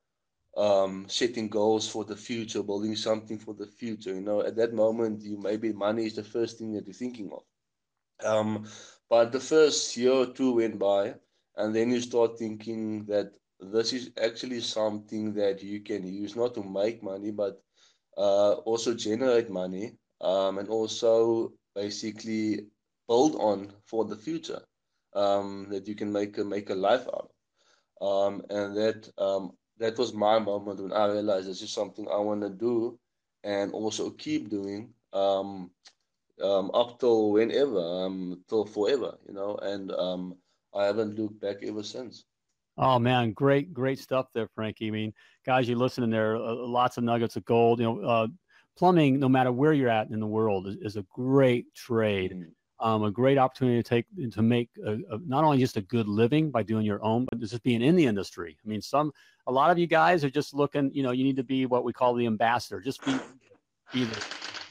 um, 0.57 1.07
setting 1.09 1.49
goals 1.49 1.89
for 1.89 2.05
the 2.05 2.17
future, 2.17 2.63
building 2.63 2.97
something 2.97 3.39
for 3.39 3.55
the 3.55 3.67
future. 3.67 4.15
You 4.15 4.21
know, 4.21 4.43
at 4.43 4.57
that 4.57 4.75
moment, 4.75 5.23
you 5.23 5.39
maybe 5.39 5.73
money 5.73 6.07
is 6.07 6.17
the 6.17 6.25
first 6.25 6.59
thing 6.59 6.73
that 6.75 6.87
you're 6.87 6.95
thinking 6.95 7.31
of. 7.33 7.43
Um, 8.25 8.67
but 9.09 9.33
the 9.33 9.41
first 9.41 9.97
year 9.97 10.13
or 10.13 10.27
two 10.27 10.57
went 10.57 10.79
by, 10.79 11.15
and 11.57 11.75
then 11.75 11.91
you 11.91 12.01
start 12.01 12.39
thinking 12.39 13.05
that 13.07 13.33
this 13.61 13.93
is 13.93 14.11
actually 14.23 14.61
something 14.61 15.35
that 15.35 15.63
you 15.63 15.81
can 15.81 16.07
use 16.07 16.37
not 16.37 16.55
to 16.55 16.63
make 16.63 17.03
money, 17.03 17.31
but 17.31 17.63
uh, 18.17 18.53
also 18.71 18.95
generate 18.95 19.51
money 19.51 19.97
um, 20.21 20.59
and 20.59 20.69
also 20.69 21.53
basically 21.75 22.67
build 23.09 23.37
on 23.37 23.73
for 23.87 24.05
the 24.05 24.17
future 24.17 24.61
um, 25.15 25.67
that 25.71 25.87
you 25.89 25.95
can 25.95 26.13
make 26.13 26.37
a, 26.39 26.45
make 26.45 26.71
a 26.71 26.75
life 26.75 27.07
out 27.09 27.31
of. 27.31 27.31
Um, 28.01 28.43
and 28.51 28.77
that 28.77 29.09
um, 29.19 29.53
that 29.79 29.99
was 29.99 30.13
my 30.13 30.39
moment 30.39 30.81
when 30.81 30.93
I 30.93 31.07
realized 31.07 31.49
this 31.49 31.63
is 31.63 31.73
something 31.73 32.07
I 32.09 32.19
want 32.19 32.43
to 32.43 32.51
do 32.51 32.99
and 33.45 33.73
also 33.73 34.11
keep 34.11 34.49
doing 34.51 34.93
um, 35.13 35.71
um, 36.43 36.71
up 36.75 36.99
till 36.99 37.31
whenever, 37.33 37.79
um, 37.79 38.43
till 38.49 38.65
forever, 38.67 39.19
you 39.27 39.35
know. 39.35 39.57
And 39.57 39.93
um, 39.93 40.37
I 40.75 40.85
haven't 40.87 41.19
looked 41.19 41.41
back 41.41 41.57
ever 41.63 41.83
since. 41.83 42.25
Oh 42.79 42.99
man, 42.99 43.33
great, 43.33 43.75
great 43.75 43.99
stuff 43.99 44.27
there, 44.33 44.49
Frankie. 44.55 44.89
I 44.89 44.91
mean, 44.91 45.13
guys, 45.45 45.69
you 45.69 45.77
listening 45.77 46.11
there, 46.11 46.37
uh, 46.37 46.55
lots 46.55 46.97
of 46.97 47.05
nuggets 47.05 47.37
of 47.37 47.45
gold. 47.45 47.81
You 47.81 47.85
know, 47.85 48.01
uh, 48.01 48.27
plumbing, 48.77 49.21
no 49.21 49.29
matter 49.29 49.53
where 49.53 49.73
you're 49.75 49.91
at 49.91 50.11
in 50.11 50.21
the 50.21 50.27
world, 50.27 50.67
is, 50.67 50.77
is 50.77 50.97
a 50.97 51.05
great 51.13 51.75
trade. 51.75 52.33
Mm-hmm. 52.33 52.49
Um, 52.81 53.05
a 53.05 53.13
great 53.13 53.39
opportunity 53.39 53.81
to 53.81 53.89
take 53.89 54.07
to 54.33 54.43
make 54.43 54.69
a, 54.85 54.95
a, 54.95 55.19
not 55.25 55.45
only 55.45 55.59
just 55.59 55.77
a 55.77 55.83
good 55.83 56.09
living 56.09 56.51
by 56.51 56.65
doing 56.65 56.85
your 56.85 57.05
own, 57.05 57.27
but 57.31 57.39
just 57.39 57.63
being 57.63 57.81
in 57.81 57.95
the 57.95 58.07
industry. 58.07 58.59
I 58.65 58.69
mean, 58.69 58.83
some 58.83 59.13
a 59.47 59.53
lot 59.53 59.71
of 59.71 59.79
you 59.79 59.87
guys 59.87 60.25
are 60.25 60.31
just 60.31 60.53
looking. 60.53 60.91
You 60.93 61.05
know, 61.05 61.13
you 61.13 61.23
need 61.23 61.37
to 61.37 61.45
be 61.45 61.67
what 61.67 61.85
we 61.85 61.93
call 61.93 62.15
the 62.15 62.27
ambassador. 62.27 62.81
Just 62.81 63.05
be 63.05 63.15
be 63.93 64.05
the 64.05 64.25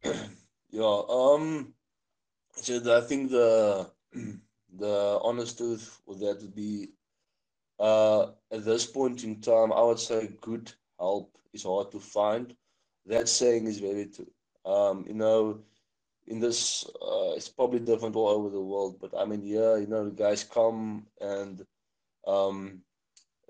Yeah, 0.75 1.03
um, 1.07 1.75
so 2.55 2.97
I 2.97 3.01
think 3.01 3.29
the 3.29 3.91
the 4.75 5.19
honest 5.21 5.59
truth 5.59 6.01
would 6.07 6.19
that 6.21 6.41
would 6.41 6.55
be 6.55 6.93
uh, 7.79 8.31
at 8.51 8.65
this 8.65 8.85
point 8.85 9.23
in 9.23 9.41
time, 9.41 9.71
I 9.71 9.81
would 9.83 9.99
say 9.99 10.31
good 10.41 10.71
help 10.99 11.37
is 11.53 11.63
hard 11.63 11.91
to 11.91 11.99
find. 11.99 12.55
That 13.05 13.27
saying 13.27 13.67
is 13.67 13.79
very 13.79 14.07
true. 14.07 14.31
Um, 14.65 15.05
you 15.07 15.13
know, 15.13 15.59
in 16.27 16.39
this, 16.39 16.85
uh, 17.01 17.33
it's 17.35 17.49
probably 17.49 17.79
different 17.79 18.15
all 18.15 18.29
over 18.29 18.49
the 18.49 18.61
world, 18.61 18.97
but 18.99 19.11
I 19.17 19.25
mean, 19.25 19.41
yeah, 19.43 19.75
you 19.75 19.87
know, 19.87 20.05
the 20.05 20.15
guys 20.15 20.43
come 20.43 21.05
and 21.19 21.65
um, 22.25 22.81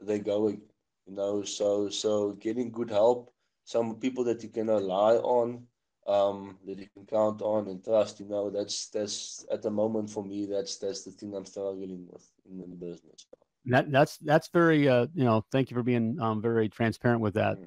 they 0.01 0.20
go, 0.20 0.50
you 0.50 0.60
know, 1.08 1.44
so 1.44 1.89
so 1.89 2.32
getting 2.34 2.72
good 2.72 2.89
help, 2.89 3.32
some 3.65 3.96
people 3.96 4.24
that 4.25 4.44
you 4.44 4.50
can 4.50 4.68
rely 4.68 5.15
on, 5.15 5.68
um, 6.08 6.58
that 6.65 6.80
you 6.80 6.88
can 6.94 7.06
count 7.06 7.42
on 7.42 7.68
and 7.68 7.84
trust. 7.84 8.20
You 8.20 8.27
know, 8.27 8.50
that's 8.50 8.89
that's 8.89 9.46
at 9.51 9.62
the 9.62 9.72
moment 9.72 10.10
for 10.10 10.24
me. 10.24 10.46
That's 10.46 10.77
that's 10.77 11.03
the 11.03 11.12
thing 11.12 11.36
I'm 11.36 11.46
struggling 11.46 12.08
with 12.10 12.27
in, 12.50 12.62
in 12.62 12.70
the 12.72 12.75
business. 12.75 13.25
That 13.65 13.92
that's 13.92 14.18
that's 14.18 14.50
very 14.50 14.89
uh, 14.89 15.08
you 15.13 15.24
know. 15.24 15.46
Thank 15.51 15.72
you 15.72 15.75
for 15.75 15.84
being 15.84 16.20
um, 16.20 16.42
very 16.42 16.70
transparent 16.70 17.22
with 17.22 17.36
that. 17.36 17.58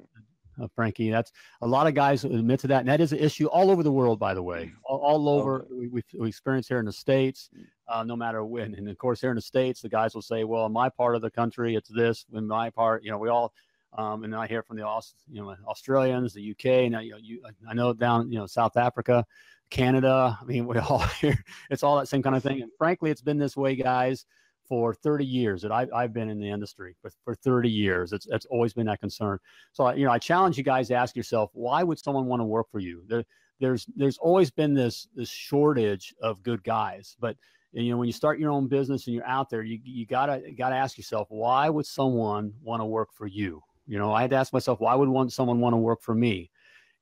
Uh, 0.61 0.67
Frankie. 0.75 1.11
That's 1.11 1.31
a 1.61 1.67
lot 1.67 1.87
of 1.87 1.93
guys 1.93 2.23
admit 2.23 2.59
to 2.61 2.67
that, 2.67 2.79
and 2.79 2.89
that 2.89 2.99
is 2.99 3.11
an 3.11 3.19
issue 3.19 3.45
all 3.47 3.69
over 3.69 3.83
the 3.83 3.91
world, 3.91 4.19
by 4.19 4.33
the 4.33 4.41
way, 4.41 4.65
mm. 4.65 4.73
all, 4.83 4.99
all 4.99 5.29
over. 5.29 5.61
Okay. 5.61 5.73
We, 5.73 5.87
we, 5.87 6.03
we, 6.19 6.27
experience 6.27 6.67
here 6.67 6.79
in 6.79 6.85
the 6.85 6.93
states, 6.93 7.49
mm. 7.55 7.65
uh, 7.87 8.03
no 8.03 8.15
matter 8.15 8.43
when. 8.43 8.73
And 8.73 8.89
of 8.89 8.97
course, 8.97 9.21
here 9.21 9.29
in 9.29 9.35
the 9.35 9.41
states, 9.41 9.81
the 9.81 9.89
guys 9.89 10.15
will 10.15 10.21
say, 10.21 10.43
"Well, 10.43 10.65
in 10.65 10.71
my 10.71 10.89
part 10.89 11.15
of 11.15 11.21
the 11.21 11.29
country, 11.29 11.75
it's 11.75 11.89
this. 11.89 12.25
In 12.33 12.47
my 12.47 12.71
part, 12.71 13.03
you 13.03 13.11
know, 13.11 13.19
we 13.19 13.29
all 13.29 13.53
um, 13.97 14.23
and 14.23 14.35
I 14.35 14.47
hear 14.47 14.61
from 14.61 14.77
the 14.77 15.01
you 15.29 15.41
know 15.41 15.55
Australians, 15.67 16.33
the 16.33 16.51
UK, 16.51 16.65
and 16.65 17.05
you 17.05 17.11
know, 17.11 17.17
you, 17.17 17.41
I 17.67 17.73
know 17.73 17.93
down 17.93 18.31
you 18.31 18.37
know 18.37 18.45
South 18.45 18.77
Africa, 18.77 19.25
Canada. 19.69 20.37
I 20.39 20.45
mean, 20.45 20.67
we 20.67 20.77
all 20.77 20.99
hear 21.21 21.43
it's 21.69 21.83
all 21.83 21.97
that 21.97 22.07
same 22.07 22.21
kind 22.21 22.35
of 22.35 22.43
thing. 22.43 22.61
And 22.61 22.71
frankly, 22.77 23.11
it's 23.11 23.21
been 23.21 23.37
this 23.37 23.57
way, 23.57 23.75
guys, 23.75 24.25
for 24.67 24.93
30 24.93 25.25
years 25.25 25.61
that 25.61 25.71
I, 25.71 25.87
I've 25.93 26.13
been 26.13 26.29
in 26.29 26.39
the 26.39 26.49
industry 26.49 26.95
for, 27.01 27.11
for 27.23 27.35
30 27.35 27.69
years. 27.69 28.13
It's 28.13 28.27
it's 28.27 28.45
always 28.45 28.73
been 28.73 28.87
that 28.87 28.99
concern. 28.99 29.39
So 29.73 29.89
you 29.91 30.05
know, 30.05 30.11
I 30.11 30.19
challenge 30.19 30.57
you 30.57 30.63
guys 30.63 30.87
to 30.89 30.95
ask 30.95 31.15
yourself, 31.15 31.51
why 31.53 31.83
would 31.83 31.99
someone 31.99 32.25
want 32.25 32.41
to 32.41 32.45
work 32.45 32.67
for 32.71 32.79
you? 32.79 33.03
There, 33.07 33.23
there's 33.59 33.85
there's 33.95 34.17
always 34.17 34.51
been 34.51 34.73
this 34.73 35.07
this 35.15 35.29
shortage 35.29 36.13
of 36.21 36.43
good 36.43 36.63
guys, 36.63 37.15
but 37.19 37.37
you 37.73 37.91
know 37.91 37.97
when 37.97 38.07
you 38.07 38.13
start 38.13 38.39
your 38.39 38.51
own 38.51 38.67
business 38.67 39.07
and 39.07 39.13
you're 39.13 39.27
out 39.27 39.49
there 39.49 39.61
you, 39.61 39.77
you 39.83 40.05
gotta 40.05 40.41
gotta 40.57 40.75
ask 40.75 40.97
yourself 40.97 41.27
why 41.29 41.69
would 41.69 41.85
someone 41.85 42.53
want 42.63 42.81
to 42.81 42.85
work 42.85 43.09
for 43.13 43.27
you 43.27 43.61
you 43.87 43.97
know, 43.97 44.13
I 44.13 44.21
had 44.21 44.29
to 44.31 44.35
ask 44.35 44.51
myself, 44.53 44.81
why 44.81 44.93
would 44.93 45.31
someone 45.31 45.59
want 45.59 45.73
to 45.73 45.77
work 45.77 46.01
for 46.01 46.13
me? 46.13 46.51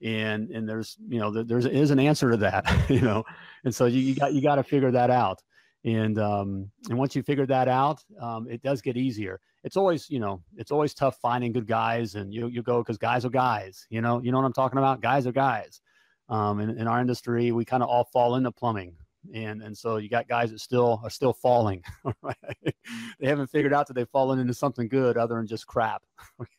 And 0.02 0.52
and 0.52 0.70
there's 0.70 0.98
you 1.08 1.20
know 1.20 1.32
there, 1.32 1.44
there's 1.44 1.66
is 1.66 1.90
an 1.90 2.00
answer 2.00 2.30
to 2.30 2.38
that, 2.38 2.66
you 2.90 3.02
know, 3.02 3.24
and 3.64 3.74
so 3.74 3.86
you, 3.86 4.00
you 4.00 4.16
got 4.16 4.34
you 4.34 4.42
got 4.42 4.56
to 4.56 4.64
figure 4.64 4.92
that 4.92 5.10
out. 5.10 5.42
And 5.86 6.18
um, 6.18 6.70
and 6.89 6.98
once 6.98 7.15
you 7.15 7.22
figure 7.22 7.46
that 7.46 7.68
out, 7.68 8.04
um, 8.20 8.48
it 8.50 8.62
does 8.63 8.82
get 8.82 8.98
easier. 8.98 9.39
It's 9.63 9.77
always 9.77 10.10
you 10.10 10.20
know 10.20 10.42
it's 10.58 10.72
always 10.72 10.94
tough 10.94 11.18
finding 11.22 11.54
good 11.54 11.68
guys, 11.68 12.15
and 12.15 12.34
you 12.34 12.48
you 12.48 12.63
go 12.63 12.80
because 12.80 12.98
guys 12.98 13.24
are 13.24 13.30
guys. 13.30 13.86
You 13.89 14.01
know 14.01 14.22
you 14.22 14.32
know 14.32 14.39
what 14.39 14.46
I'm 14.46 14.54
talking 14.54 14.80
about. 14.80 15.01
Guys 15.01 15.27
are 15.27 15.32
guys. 15.32 15.82
Um, 16.27 16.60
in, 16.60 16.72
in 16.72 16.88
our 16.88 17.00
industry, 17.00 17.51
we 17.51 17.65
kind 17.65 17.84
of 17.84 17.89
all 17.89 18.06
fall 18.06 18.36
into 18.36 18.51
plumbing, 18.51 18.96
and 19.32 19.62
and 19.62 19.77
so 19.77 19.98
you 19.98 20.10
got 20.10 20.27
guys 20.27 20.50
that 20.50 20.60
still 20.60 21.00
are 21.04 21.12
still 21.12 21.34
falling. 21.34 21.84
Right? 22.22 22.75
they 23.20 23.27
haven't 23.27 23.51
figured 23.51 23.74
out 23.74 23.86
that 23.88 23.94
they've 23.94 24.10
fallen 24.10 24.39
into 24.39 24.56
something 24.56 24.88
good 24.88 25.18
other 25.18 25.36
than 25.36 25.46
just 25.46 25.68
crap. 25.68 26.01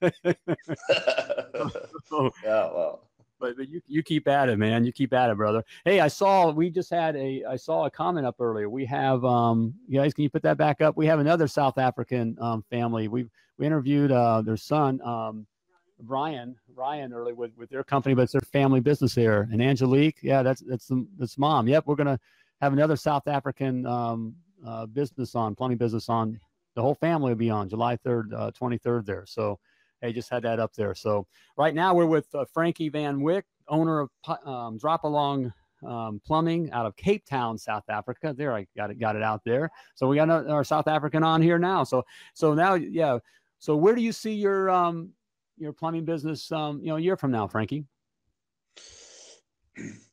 so, 0.00 0.10
yeah, 2.44 2.44
well 2.44 3.05
but, 3.38 3.56
but 3.56 3.68
you 3.68 3.80
you 3.86 4.02
keep 4.02 4.28
at 4.28 4.48
it, 4.48 4.58
man. 4.58 4.84
You 4.84 4.92
keep 4.92 5.12
at 5.12 5.30
it, 5.30 5.36
brother. 5.36 5.64
Hey, 5.84 6.00
I 6.00 6.08
saw 6.08 6.50
we 6.50 6.70
just 6.70 6.90
had 6.90 7.16
a 7.16 7.44
I 7.48 7.56
saw 7.56 7.86
a 7.86 7.90
comment 7.90 8.26
up 8.26 8.36
earlier. 8.40 8.68
We 8.68 8.84
have 8.86 9.24
um 9.24 9.74
you 9.88 10.00
guys, 10.00 10.14
can 10.14 10.24
you 10.24 10.30
put 10.30 10.42
that 10.42 10.58
back 10.58 10.80
up? 10.80 10.96
We 10.96 11.06
have 11.06 11.18
another 11.18 11.46
South 11.48 11.78
African 11.78 12.36
um 12.40 12.64
family. 12.70 13.08
We 13.08 13.26
we 13.58 13.66
interviewed 13.66 14.12
uh 14.12 14.42
their 14.42 14.56
son 14.56 15.00
um 15.02 15.46
Brian 16.00 16.56
Ryan 16.74 17.12
early 17.12 17.32
with 17.32 17.52
with 17.56 17.70
their 17.70 17.84
company, 17.84 18.14
but 18.14 18.22
it's 18.22 18.32
their 18.32 18.40
family 18.52 18.80
business 18.80 19.14
here. 19.14 19.48
And 19.52 19.62
Angelique, 19.62 20.18
yeah, 20.22 20.42
that's 20.42 20.62
that's 20.62 20.90
that's 21.18 21.38
mom. 21.38 21.68
Yep, 21.68 21.86
we're 21.86 21.96
gonna 21.96 22.20
have 22.60 22.72
another 22.72 22.96
South 22.96 23.26
African 23.28 23.86
um 23.86 24.34
uh, 24.66 24.86
business 24.86 25.34
on 25.34 25.54
plumbing 25.54 25.78
business 25.78 26.08
on. 26.08 26.40
The 26.74 26.82
whole 26.82 26.94
family 26.94 27.30
will 27.30 27.36
be 27.36 27.48
on 27.48 27.70
July 27.70 27.96
third, 27.96 28.34
uh, 28.34 28.50
twenty 28.50 28.76
third 28.76 29.06
there. 29.06 29.24
So 29.26 29.58
I 30.02 30.12
just 30.12 30.30
had 30.30 30.42
that 30.42 30.60
up 30.60 30.74
there. 30.74 30.94
So 30.94 31.26
right 31.56 31.74
now 31.74 31.94
we're 31.94 32.06
with 32.06 32.26
uh, 32.34 32.44
Frankie 32.52 32.88
Van 32.88 33.20
Wyk, 33.20 33.44
owner 33.68 34.00
of 34.00 34.10
um, 34.44 34.78
Drop 34.78 35.04
Along 35.04 35.52
um, 35.86 36.20
Plumbing 36.24 36.70
out 36.72 36.86
of 36.86 36.96
Cape 36.96 37.24
Town, 37.26 37.58
South 37.58 37.84
Africa. 37.88 38.34
There, 38.36 38.54
I 38.54 38.66
got 38.76 38.90
it, 38.90 38.98
got 38.98 39.16
it 39.16 39.22
out 39.22 39.42
there. 39.44 39.70
So 39.94 40.08
we 40.08 40.16
got 40.16 40.30
our 40.30 40.64
South 40.64 40.88
African 40.88 41.22
on 41.22 41.42
here 41.42 41.58
now. 41.58 41.84
So, 41.84 42.04
so 42.34 42.54
now, 42.54 42.74
yeah. 42.74 43.18
So 43.58 43.76
where 43.76 43.94
do 43.94 44.02
you 44.02 44.12
see 44.12 44.34
your 44.34 44.70
um, 44.70 45.10
your 45.56 45.72
plumbing 45.72 46.04
business, 46.04 46.50
um, 46.52 46.80
you 46.80 46.88
know, 46.88 46.96
a 46.96 47.00
year 47.00 47.16
from 47.16 47.30
now, 47.30 47.46
Frankie? 47.46 47.84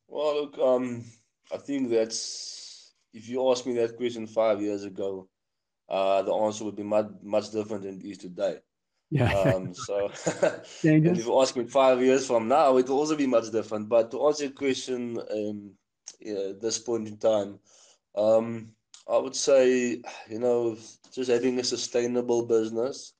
Well, 0.08 0.42
look, 0.42 0.58
um, 0.58 1.04
I 1.52 1.58
think 1.58 1.90
that's 1.90 2.94
if 3.12 3.28
you 3.28 3.50
asked 3.50 3.66
me 3.66 3.74
that 3.74 3.96
question 3.96 4.26
five 4.26 4.60
years 4.60 4.84
ago, 4.84 5.28
uh, 5.88 6.22
the 6.22 6.32
answer 6.32 6.64
would 6.64 6.76
be 6.76 6.82
much 6.82 7.08
much 7.22 7.50
different 7.50 7.82
than 7.84 8.00
it 8.00 8.06
is 8.06 8.18
today. 8.18 8.58
Yeah. 9.10 9.32
Um, 9.32 9.74
so, 9.86 10.10
and 10.40 11.16
if 11.18 11.26
you 11.26 11.40
ask 11.40 11.56
me 11.56 11.64
five 11.64 12.00
years 12.02 12.26
from 12.26 12.48
now, 12.48 12.76
it 12.76 12.88
will 12.88 12.98
also 12.98 13.16
be 13.16 13.26
much 13.26 13.50
different. 13.50 13.88
But 13.88 14.10
to 14.10 14.26
answer 14.26 14.44
your 14.44 14.52
question, 14.52 15.18
um, 15.30 15.72
yeah, 16.20 16.50
at 16.50 16.60
this 16.60 16.78
point 16.78 17.08
in 17.08 17.16
time, 17.18 17.58
um, 18.16 18.70
I 19.08 19.18
would 19.18 19.36
say, 19.36 20.02
you 20.28 20.38
know, 20.38 20.76
just 21.12 21.30
having 21.30 21.58
a 21.58 21.64
sustainable 21.64 22.46
business 22.46 23.12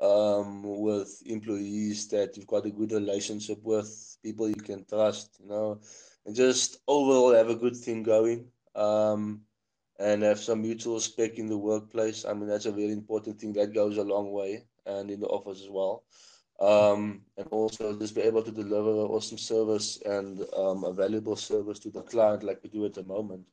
um, 0.00 0.62
with 0.64 1.22
employees 1.26 2.08
that 2.08 2.36
you've 2.36 2.46
got 2.46 2.66
a 2.66 2.70
good 2.70 2.92
relationship 2.92 3.58
with, 3.62 4.16
people 4.22 4.48
you 4.48 4.54
can 4.56 4.84
trust, 4.84 5.38
you 5.40 5.48
know, 5.48 5.80
and 6.26 6.34
just 6.34 6.78
overall 6.88 7.34
have 7.34 7.48
a 7.48 7.54
good 7.56 7.76
thing 7.76 8.02
going. 8.02 8.46
Um, 8.74 9.42
and 9.98 10.22
have 10.22 10.40
some 10.40 10.62
mutual 10.62 10.94
respect 10.94 11.38
in 11.38 11.46
the 11.46 11.58
workplace. 11.58 12.24
I 12.24 12.32
mean, 12.32 12.48
that's 12.48 12.64
a 12.64 12.72
very 12.72 12.92
important 12.92 13.38
thing 13.38 13.52
that 13.52 13.74
goes 13.74 13.98
a 13.98 14.02
long 14.02 14.32
way 14.32 14.64
and 14.98 15.10
in 15.10 15.20
the 15.20 15.26
office 15.26 15.60
as 15.62 15.70
well. 15.70 16.04
Um, 16.60 17.22
and 17.38 17.46
also 17.50 17.98
just 17.98 18.14
be 18.14 18.20
able 18.20 18.42
to 18.42 18.50
deliver 18.50 18.90
awesome 18.90 19.38
service 19.38 19.98
and 20.04 20.44
um, 20.54 20.84
a 20.84 20.92
valuable 20.92 21.36
service 21.36 21.78
to 21.80 21.90
the 21.90 22.02
client 22.02 22.42
like 22.42 22.60
we 22.62 22.68
do 22.68 22.84
at 22.84 22.94
the 22.94 23.04
moment. 23.04 23.46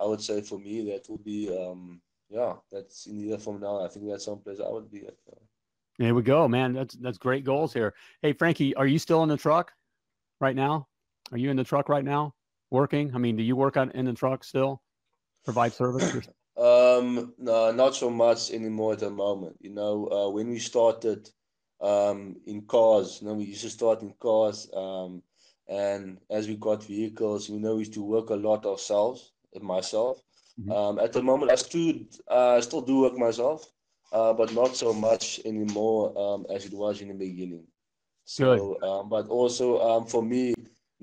I 0.00 0.06
would 0.06 0.22
say 0.22 0.40
for 0.40 0.58
me 0.58 0.90
that 0.90 1.04
would 1.10 1.24
be 1.24 1.54
um, 1.54 2.00
yeah, 2.30 2.54
that's 2.72 3.06
in 3.06 3.20
year 3.20 3.38
from 3.38 3.60
now. 3.60 3.84
I 3.84 3.88
think 3.88 4.08
that's 4.08 4.24
someplace 4.24 4.60
I 4.60 4.70
would 4.70 4.90
be 4.90 5.06
at. 5.06 5.14
There 5.98 6.14
we 6.14 6.22
go, 6.22 6.48
man. 6.48 6.72
That's 6.72 6.94
that's 6.96 7.18
great 7.18 7.44
goals 7.44 7.72
here. 7.72 7.94
Hey 8.22 8.32
Frankie, 8.32 8.74
are 8.74 8.86
you 8.86 8.98
still 8.98 9.22
in 9.22 9.28
the 9.28 9.36
truck 9.36 9.72
right 10.40 10.56
now? 10.56 10.88
Are 11.32 11.38
you 11.38 11.50
in 11.50 11.56
the 11.56 11.64
truck 11.64 11.88
right 11.88 12.04
now 12.04 12.34
working? 12.70 13.14
I 13.14 13.18
mean, 13.18 13.36
do 13.36 13.42
you 13.42 13.56
work 13.56 13.76
on 13.76 13.90
in 13.92 14.06
the 14.06 14.14
truck 14.14 14.42
still? 14.42 14.82
Provide 15.44 15.74
service? 15.74 16.28
Um, 16.98 17.34
no, 17.38 17.72
not 17.72 17.94
so 17.94 18.10
much 18.10 18.50
anymore 18.50 18.92
at 18.92 19.00
the 19.00 19.10
moment. 19.10 19.56
You 19.60 19.70
know, 19.70 20.08
uh, 20.08 20.30
when 20.30 20.48
we 20.50 20.58
started 20.58 21.28
um, 21.80 22.36
in 22.46 22.62
cars, 22.62 23.20
you 23.20 23.28
know, 23.28 23.34
we 23.34 23.44
used 23.44 23.62
to 23.62 23.70
start 23.70 24.02
in 24.02 24.14
cars, 24.20 24.68
um, 24.74 25.22
and 25.68 26.18
as 26.30 26.48
we 26.48 26.56
got 26.56 26.84
vehicles, 26.84 27.48
you 27.48 27.60
know, 27.60 27.74
we 27.74 27.80
used 27.80 27.94
to 27.94 28.02
work 28.02 28.30
a 28.30 28.34
lot 28.34 28.66
ourselves, 28.66 29.32
myself. 29.60 30.22
Mm-hmm. 30.60 30.72
Um, 30.72 30.98
at 30.98 31.12
the 31.12 31.22
moment, 31.22 31.50
I 31.50 31.56
still, 31.56 31.94
uh, 32.28 32.60
still 32.60 32.80
do 32.82 33.00
work 33.00 33.16
myself, 33.16 33.70
uh, 34.12 34.32
but 34.32 34.52
not 34.52 34.76
so 34.76 34.92
much 34.92 35.40
anymore 35.44 36.16
um, 36.18 36.46
as 36.50 36.64
it 36.64 36.72
was 36.72 37.00
in 37.00 37.08
the 37.08 37.14
beginning. 37.14 37.66
So, 38.24 38.80
um, 38.82 39.08
but 39.08 39.28
also 39.28 39.80
um, 39.80 40.06
for 40.06 40.22
me, 40.22 40.53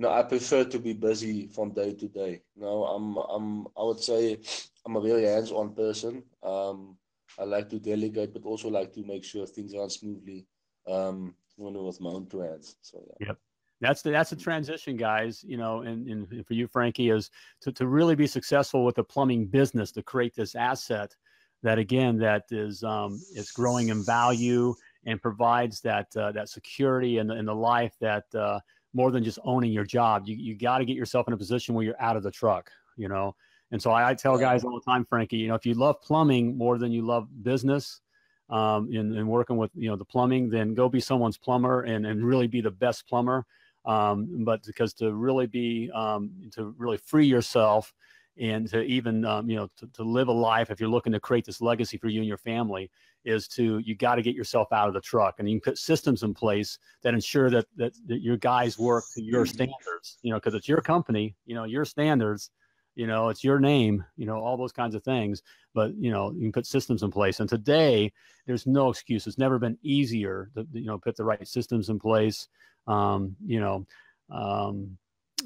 know, 0.01 0.11
I 0.11 0.23
prefer 0.23 0.63
to 0.65 0.79
be 0.79 0.93
busy 0.93 1.47
from 1.47 1.71
day 1.71 1.93
to 1.93 2.07
day. 2.07 2.41
No, 2.55 2.85
I'm, 2.85 3.17
I'm, 3.17 3.67
I 3.77 3.83
would 3.83 3.99
say 3.99 4.39
I'm 4.85 4.95
a 4.95 5.01
very 5.01 5.25
hands-on 5.25 5.73
person. 5.73 6.23
Um, 6.43 6.97
I 7.39 7.43
like 7.45 7.69
to 7.69 7.79
delegate, 7.79 8.33
but 8.33 8.43
also 8.43 8.69
like 8.69 8.93
to 8.93 9.03
make 9.03 9.23
sure 9.23 9.45
things 9.45 9.75
run 9.75 9.89
smoothly. 9.89 10.47
Um, 10.87 11.35
with 11.57 12.01
my 12.01 12.09
own 12.09 12.27
two 12.27 12.39
hands. 12.39 12.77
So 12.81 13.03
yeah. 13.19 13.27
Yep. 13.27 13.37
That's 13.81 14.01
the 14.03 14.11
that's 14.11 14.29
the 14.29 14.35
transition, 14.35 14.95
guys. 14.95 15.43
You 15.43 15.57
know, 15.57 15.81
and, 15.81 16.07
and 16.07 16.45
for 16.45 16.53
you, 16.53 16.67
Frankie, 16.67 17.09
is 17.09 17.31
to, 17.61 17.71
to 17.73 17.87
really 17.87 18.15
be 18.15 18.27
successful 18.27 18.85
with 18.85 18.95
the 18.95 19.03
plumbing 19.03 19.47
business 19.47 19.91
to 19.93 20.03
create 20.03 20.35
this 20.35 20.55
asset 20.55 21.15
that 21.63 21.79
again 21.79 22.17
that 22.19 22.43
is 22.51 22.83
um, 22.83 23.19
is 23.35 23.51
growing 23.51 23.89
in 23.89 24.03
value 24.03 24.75
and 25.05 25.21
provides 25.21 25.81
that 25.81 26.15
uh, 26.15 26.31
that 26.31 26.49
security 26.49 27.17
and, 27.17 27.31
and 27.31 27.47
the 27.47 27.55
life 27.55 27.95
that 27.99 28.25
uh, 28.35 28.59
more 28.93 29.11
than 29.11 29.23
just 29.23 29.39
owning 29.43 29.71
your 29.71 29.85
job. 29.85 30.23
You 30.25 30.35
you 30.35 30.55
got 30.55 30.79
to 30.79 30.85
get 30.85 30.95
yourself 30.95 31.27
in 31.27 31.33
a 31.33 31.37
position 31.37 31.75
where 31.75 31.83
you're 31.83 32.01
out 32.01 32.17
of 32.17 32.23
the 32.23 32.31
truck. 32.31 32.71
You 32.97 33.07
know, 33.07 33.35
and 33.71 33.81
so 33.81 33.91
I, 33.91 34.09
I, 34.09 34.13
tell 34.13 34.37
guys 34.37 34.63
all 34.63 34.73
the 34.73 34.81
time, 34.85 35.05
Frankie, 35.05 35.37
you 35.37 35.47
know, 35.47 35.55
if 35.55 35.65
you 35.65 35.73
love 35.73 36.01
plumbing 36.01 36.57
more 36.57 36.77
than 36.77 36.91
you 36.91 37.05
love 37.05 37.27
business 37.41 38.01
um, 38.49 38.89
and, 38.93 39.17
and, 39.17 39.27
working 39.27 39.55
with, 39.55 39.71
you 39.75 39.89
know, 39.89 39.95
the 39.95 40.05
plumbing, 40.05 40.49
then 40.49 40.73
go 40.73 40.89
be 40.89 40.99
someone's 40.99 41.37
plumber 41.37 41.83
and, 41.83 42.05
and 42.05 42.25
really 42.25 42.47
be 42.47 42.59
the 42.59 42.71
best 42.71 43.07
plumber. 43.07 43.45
Um, 43.85 44.43
but 44.43 44.63
because 44.63 44.93
to 44.95 45.13
really 45.13 45.47
be, 45.47 45.89
um, 45.93 46.31
to 46.51 46.75
really 46.77 46.97
free 46.97 47.25
yourself 47.25 47.93
and 48.37 48.67
to 48.69 48.81
even, 48.81 49.23
um, 49.23 49.49
you 49.49 49.55
know, 49.55 49.69
to, 49.77 49.87
to 49.93 50.03
live 50.03 50.27
a 50.27 50.33
life, 50.33 50.69
if 50.69 50.79
you're 50.79 50.89
looking 50.89 51.13
to 51.13 51.19
create 51.19 51.45
this 51.45 51.61
legacy 51.61 51.97
for 51.97 52.09
you 52.09 52.19
and 52.19 52.27
your 52.27 52.37
family, 52.37 52.91
is 53.25 53.47
to, 53.47 53.79
you 53.79 53.95
got 53.95 54.15
to 54.15 54.21
get 54.21 54.35
yourself 54.35 54.71
out 54.71 54.87
of 54.87 54.93
the 54.93 55.01
truck 55.01 55.35
and 55.39 55.49
you 55.49 55.59
can 55.59 55.71
put 55.71 55.77
systems 55.77 56.23
in 56.23 56.33
place 56.33 56.77
that 57.03 57.13
ensure 57.13 57.49
that, 57.49 57.65
that, 57.75 57.93
that 58.07 58.21
your 58.21 58.37
guys 58.37 58.77
work 58.77 59.03
to 59.13 59.21
your 59.21 59.45
mm-hmm. 59.45 59.53
standards, 59.53 60.17
you 60.21 60.31
know, 60.31 60.37
because 60.37 60.53
it's 60.53 60.67
your 60.67 60.81
company, 60.81 61.35
you 61.45 61.55
know, 61.55 61.65
your 61.65 61.85
standards 61.85 62.51
you 62.95 63.07
know 63.07 63.29
it's 63.29 63.43
your 63.43 63.59
name 63.59 64.03
you 64.17 64.25
know 64.25 64.35
all 64.35 64.57
those 64.57 64.71
kinds 64.71 64.95
of 64.95 65.03
things. 65.03 65.41
But 65.73 65.95
you 65.95 66.11
know 66.11 66.31
you 66.31 66.41
can 66.41 66.51
put 66.51 66.65
systems 66.65 67.03
in 67.03 67.11
place 67.11 67.39
and 67.39 67.49
today 67.49 68.11
there's 68.45 68.67
no 68.67 68.89
excuse. 68.89 69.27
It's 69.27 69.37
never 69.37 69.59
been 69.59 69.77
easier 69.81 70.51
to 70.55 70.67
you 70.73 70.85
know 70.85 70.97
put 70.97 71.15
the 71.15 71.23
right 71.23 71.47
systems 71.47 71.89
in 71.89 71.99
place. 71.99 72.47
Um, 72.87 73.35
you 73.45 73.59
know 73.59 73.85
um, 74.29 74.97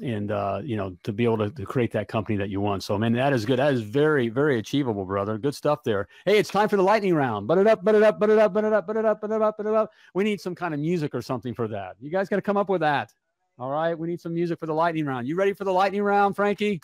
and 0.02 0.30
uh, 0.30 0.60
you 0.64 0.76
know 0.76 0.96
to 1.02 1.12
be 1.12 1.24
able 1.24 1.38
to, 1.38 1.50
to, 1.50 1.64
create 1.64 1.92
that 1.92 2.08
company 2.08 2.36
that 2.38 2.48
you 2.48 2.60
want. 2.60 2.82
So 2.82 2.98
man 2.98 3.12
that 3.14 3.32
is 3.32 3.44
good. 3.44 3.58
That 3.58 3.72
is 3.72 3.82
very 3.82 4.28
very 4.28 4.58
achievable 4.58 5.04
brother. 5.04 5.38
Good 5.38 5.54
stuff 5.54 5.82
there. 5.84 6.08
Hey 6.24 6.38
it's 6.38 6.50
time 6.50 6.68
for 6.68 6.76
the 6.76 6.82
lightning 6.82 7.14
round. 7.14 7.46
But 7.46 7.58
it 7.58 7.66
up 7.66 7.84
but 7.84 7.94
it 7.94 8.02
up 8.02 8.18
but 8.18 8.30
it 8.30 8.38
up 8.38 8.52
but 8.52 8.64
it 8.64 8.72
up 8.72 8.86
but 8.86 8.96
it 8.96 9.04
up 9.04 9.20
but 9.20 9.30
it 9.30 9.42
up 9.42 9.56
but 9.56 9.66
it 9.66 9.74
up. 9.74 9.90
We 10.14 10.24
need 10.24 10.40
some 10.40 10.54
kind 10.54 10.74
of 10.74 10.80
music 10.80 11.14
or 11.14 11.22
something 11.22 11.54
for 11.54 11.68
that. 11.68 11.96
You 12.00 12.10
guys 12.10 12.28
got 12.28 12.36
to 12.36 12.42
come 12.42 12.56
up 12.56 12.68
with 12.68 12.80
that. 12.80 13.12
All 13.58 13.70
right? 13.70 13.98
We 13.98 14.08
need 14.08 14.20
some 14.20 14.34
music 14.34 14.58
for 14.58 14.66
the 14.66 14.74
lightning 14.74 15.06
round. 15.06 15.26
You 15.26 15.36
ready 15.36 15.52
for 15.52 15.64
the 15.64 15.72
lightning 15.72 16.02
round 16.02 16.36
frankie? 16.36 16.80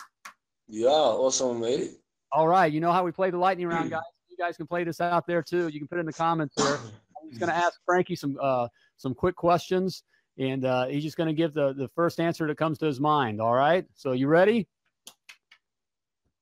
Yeah, 0.67 0.89
awesome, 0.89 1.59
mate. 1.59 1.91
All 2.31 2.47
right. 2.47 2.71
You 2.71 2.79
know 2.79 2.91
how 2.91 3.03
we 3.03 3.11
play 3.11 3.29
the 3.29 3.37
lightning 3.37 3.67
round, 3.67 3.91
guys. 3.91 4.01
You 4.29 4.37
guys 4.37 4.57
can 4.57 4.65
play 4.65 4.83
this 4.83 4.99
out 4.99 5.27
there 5.27 5.43
too. 5.43 5.67
You 5.67 5.79
can 5.79 5.87
put 5.87 5.97
it 5.97 6.01
in 6.01 6.05
the 6.07 6.13
comments 6.13 6.55
there. 6.55 6.77
I'm 6.77 7.29
just 7.29 7.39
going 7.39 7.51
to 7.51 7.55
ask 7.55 7.79
Frankie 7.85 8.15
some 8.15 8.37
uh, 8.41 8.67
some 8.97 9.13
quick 9.13 9.35
questions, 9.35 10.03
and 10.37 10.65
uh, 10.65 10.85
he's 10.85 11.03
just 11.03 11.17
going 11.17 11.27
to 11.27 11.33
give 11.33 11.53
the, 11.53 11.73
the 11.73 11.87
first 11.89 12.19
answer 12.19 12.47
that 12.47 12.57
comes 12.57 12.77
to 12.79 12.85
his 12.85 12.99
mind. 12.99 13.39
All 13.39 13.53
right. 13.53 13.85
So 13.93 14.13
you 14.13 14.27
ready? 14.27 14.67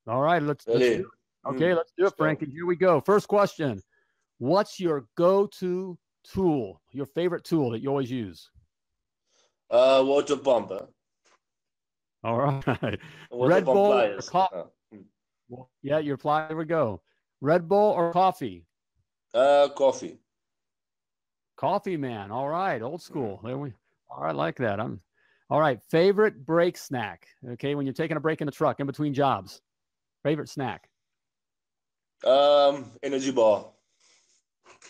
All 0.07 0.21
right. 0.21 0.41
Let's, 0.41 0.65
let's 0.67 0.79
do 0.79 0.85
it. 0.85 1.05
Okay, 1.43 1.69
mm, 1.69 1.75
let's 1.75 1.91
do 1.97 2.05
it, 2.05 2.13
Frankie. 2.17 2.49
Here 2.51 2.65
we 2.65 2.75
go. 2.75 3.01
First 3.01 3.27
question. 3.27 3.81
What's 4.37 4.79
your 4.79 5.07
go-to 5.17 5.97
tool, 6.23 6.81
your 6.91 7.05
favorite 7.05 7.43
tool 7.43 7.71
that 7.71 7.81
you 7.81 7.89
always 7.89 8.11
use? 8.11 8.49
Uh, 9.69 10.03
water 10.05 10.37
pump. 10.37 10.71
All 12.23 12.37
right. 12.37 12.99
Red 13.31 13.65
Bull 13.65 13.93
or 13.93 14.21
coffee? 14.21 14.55
Oh. 14.55 14.71
Hmm. 14.93 15.61
Yeah, 15.81 15.99
your 15.99 16.17
fly. 16.17 16.47
There 16.47 16.57
we 16.57 16.65
go. 16.65 17.01
Red 17.41 17.67
Bull 17.67 17.91
or 17.91 18.13
coffee? 18.13 18.65
Uh, 19.33 19.69
coffee. 19.75 20.19
Coffee, 21.57 21.97
man. 21.97 22.31
All 22.31 22.49
right, 22.49 22.81
old 22.81 23.01
school. 23.01 23.39
There 23.43 23.57
we. 23.57 23.73
Right, 24.17 24.29
I 24.29 24.31
like 24.31 24.57
that. 24.57 24.79
I'm. 24.79 25.01
All 25.49 25.59
right, 25.59 25.81
favorite 25.89 26.45
break 26.45 26.77
snack. 26.77 27.27
Okay, 27.45 27.75
when 27.75 27.85
you're 27.85 27.93
taking 27.93 28.15
a 28.15 28.21
break 28.21 28.39
in 28.39 28.45
the 28.45 28.53
truck 28.53 28.79
in 28.79 28.87
between 28.87 29.13
jobs, 29.13 29.61
favorite 30.23 30.47
snack. 30.47 30.87
Um, 32.25 32.91
energy 33.03 33.31
bar. 33.31 33.67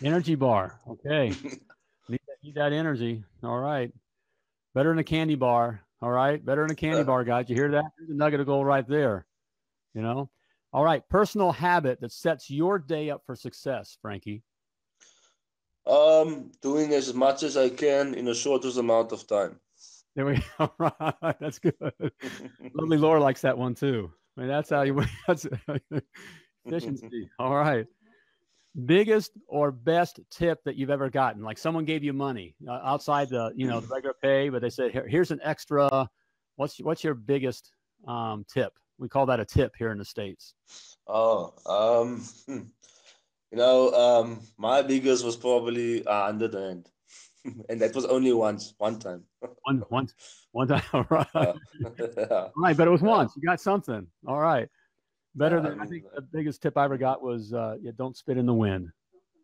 Energy 0.04 0.34
bar. 0.34 0.80
Okay. 0.88 1.28
need, 2.08 2.20
that, 2.26 2.36
need 2.42 2.54
that 2.56 2.72
energy. 2.72 3.24
All 3.42 3.58
right. 3.58 3.90
Better 4.74 4.90
than 4.90 4.98
a 4.98 5.04
candy 5.04 5.34
bar. 5.34 5.82
All 6.00 6.10
right. 6.10 6.44
Better 6.44 6.62
than 6.62 6.72
a 6.72 6.76
candy 6.76 7.04
bar, 7.04 7.24
guys. 7.24 7.48
You 7.48 7.56
hear 7.56 7.70
that? 7.72 7.84
There's 7.98 8.10
a 8.10 8.14
nugget 8.14 8.40
of 8.40 8.46
gold 8.46 8.66
right 8.66 8.86
there. 8.86 9.26
You 9.94 10.02
know? 10.02 10.30
All 10.72 10.84
right. 10.84 11.06
Personal 11.08 11.52
habit 11.52 12.00
that 12.00 12.12
sets 12.12 12.50
your 12.50 12.78
day 12.78 13.10
up 13.10 13.22
for 13.24 13.36
success, 13.36 13.96
Frankie. 14.02 14.42
Um, 15.86 16.52
doing 16.60 16.92
as 16.94 17.12
much 17.12 17.42
as 17.42 17.56
I 17.56 17.68
can 17.68 18.14
in 18.14 18.24
the 18.24 18.34
shortest 18.34 18.78
amount 18.78 19.12
of 19.12 19.26
time. 19.26 19.58
There 20.14 20.26
we 20.26 20.42
go. 20.58 20.72
Right. 20.78 21.36
That's 21.40 21.58
good. 21.58 21.74
Lovely 22.74 22.98
Laura 22.98 23.20
likes 23.20 23.40
that 23.42 23.56
one 23.56 23.74
too. 23.74 24.10
I 24.36 24.40
mean, 24.40 24.48
that's 24.48 24.70
how 24.70 24.82
you 24.82 25.02
that's 25.26 25.46
efficiency. 26.64 27.30
All 27.38 27.54
right. 27.54 27.86
Biggest 28.86 29.32
or 29.48 29.70
best 29.70 30.20
tip 30.30 30.62
that 30.64 30.76
you've 30.76 30.90
ever 30.90 31.10
gotten? 31.10 31.42
Like 31.42 31.58
someone 31.58 31.84
gave 31.84 32.02
you 32.02 32.12
money 32.12 32.54
uh, 32.66 32.80
outside 32.84 33.28
the, 33.28 33.52
you 33.54 33.66
know, 33.66 33.80
the 33.80 33.86
regular 33.94 34.14
pay, 34.22 34.48
but 34.48 34.62
they 34.62 34.70
said, 34.70 34.92
Here, 34.92 35.06
here's 35.06 35.30
an 35.30 35.40
extra. 35.42 36.08
What's, 36.56 36.78
what's 36.78 37.04
your 37.04 37.14
biggest 37.14 37.72
um, 38.06 38.44
tip? 38.52 38.72
We 38.98 39.08
call 39.08 39.26
that 39.26 39.40
a 39.40 39.44
tip 39.44 39.74
here 39.76 39.90
in 39.90 39.98
the 39.98 40.04
States. 40.04 40.54
Oh, 41.06 41.52
um, 41.66 42.22
hmm. 42.46 42.66
You 43.52 43.58
know, 43.58 43.92
um, 43.92 44.40
my 44.56 44.80
biggest 44.80 45.24
was 45.24 45.36
probably 45.36 46.04
under 46.06 46.48
the 46.48 46.58
rand. 46.58 46.88
and 47.68 47.80
that 47.80 47.94
was 47.94 48.06
only 48.06 48.32
once, 48.32 48.74
one 48.78 48.98
time. 48.98 49.24
one, 49.64 49.82
once, 49.90 50.14
one 50.52 50.68
time. 50.68 50.82
All 50.92 51.06
right. 51.10 51.26
Yeah. 51.34 52.26
All 52.30 52.52
right, 52.56 52.76
but 52.76 52.88
it 52.88 52.90
was 52.90 53.02
once. 53.02 53.34
You 53.36 53.42
got 53.42 53.60
something. 53.60 54.06
All 54.26 54.40
right. 54.40 54.68
Better 55.34 55.60
than 55.60 55.80
I 55.80 55.86
think 55.86 56.04
the 56.14 56.22
biggest 56.22 56.62
tip 56.62 56.76
I 56.76 56.84
ever 56.84 56.98
got 56.98 57.22
was 57.22 57.52
uh, 57.52 57.76
yeah, 57.80 57.92
don't 57.96 58.16
spit 58.16 58.36
in 58.36 58.46
the 58.46 58.54
wind. 58.54 58.90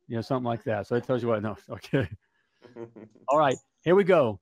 You 0.06 0.16
know, 0.16 0.22
something 0.22 0.44
like 0.44 0.64
that. 0.64 0.86
So 0.86 0.96
it 0.96 1.04
tells 1.04 1.22
you 1.22 1.28
what. 1.28 1.42
No, 1.42 1.56
okay. 1.70 2.08
All 3.28 3.38
right, 3.38 3.56
here 3.84 3.94
we 3.94 4.04
go. 4.04 4.38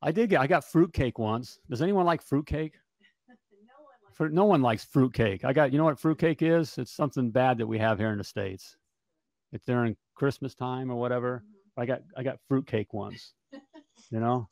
I 0.00 0.12
did 0.12 0.30
get. 0.30 0.40
I 0.40 0.46
got 0.46 0.64
fruitcake 0.64 1.18
once. 1.18 1.58
Does 1.68 1.82
anyone 1.82 2.06
like 2.06 2.22
fruitcake? 2.22 2.74
For, 4.20 4.28
no 4.28 4.44
one 4.44 4.60
likes 4.60 4.84
fruitcake. 4.84 5.46
I 5.46 5.54
got. 5.54 5.72
You 5.72 5.78
know 5.78 5.84
what 5.84 5.98
fruitcake 5.98 6.42
is? 6.42 6.76
It's 6.76 6.92
something 6.92 7.30
bad 7.30 7.56
that 7.56 7.66
we 7.66 7.78
have 7.78 7.98
here 7.98 8.10
in 8.10 8.18
the 8.18 8.24
states. 8.24 8.76
It's 9.50 9.64
during 9.64 9.96
Christmas 10.14 10.54
time 10.54 10.90
or 10.90 10.96
whatever. 10.96 11.42
I 11.78 11.86
got. 11.86 12.02
I 12.14 12.22
got 12.22 12.36
fruitcake 12.46 12.92
once. 12.92 13.32
You 14.10 14.18
know. 14.18 14.48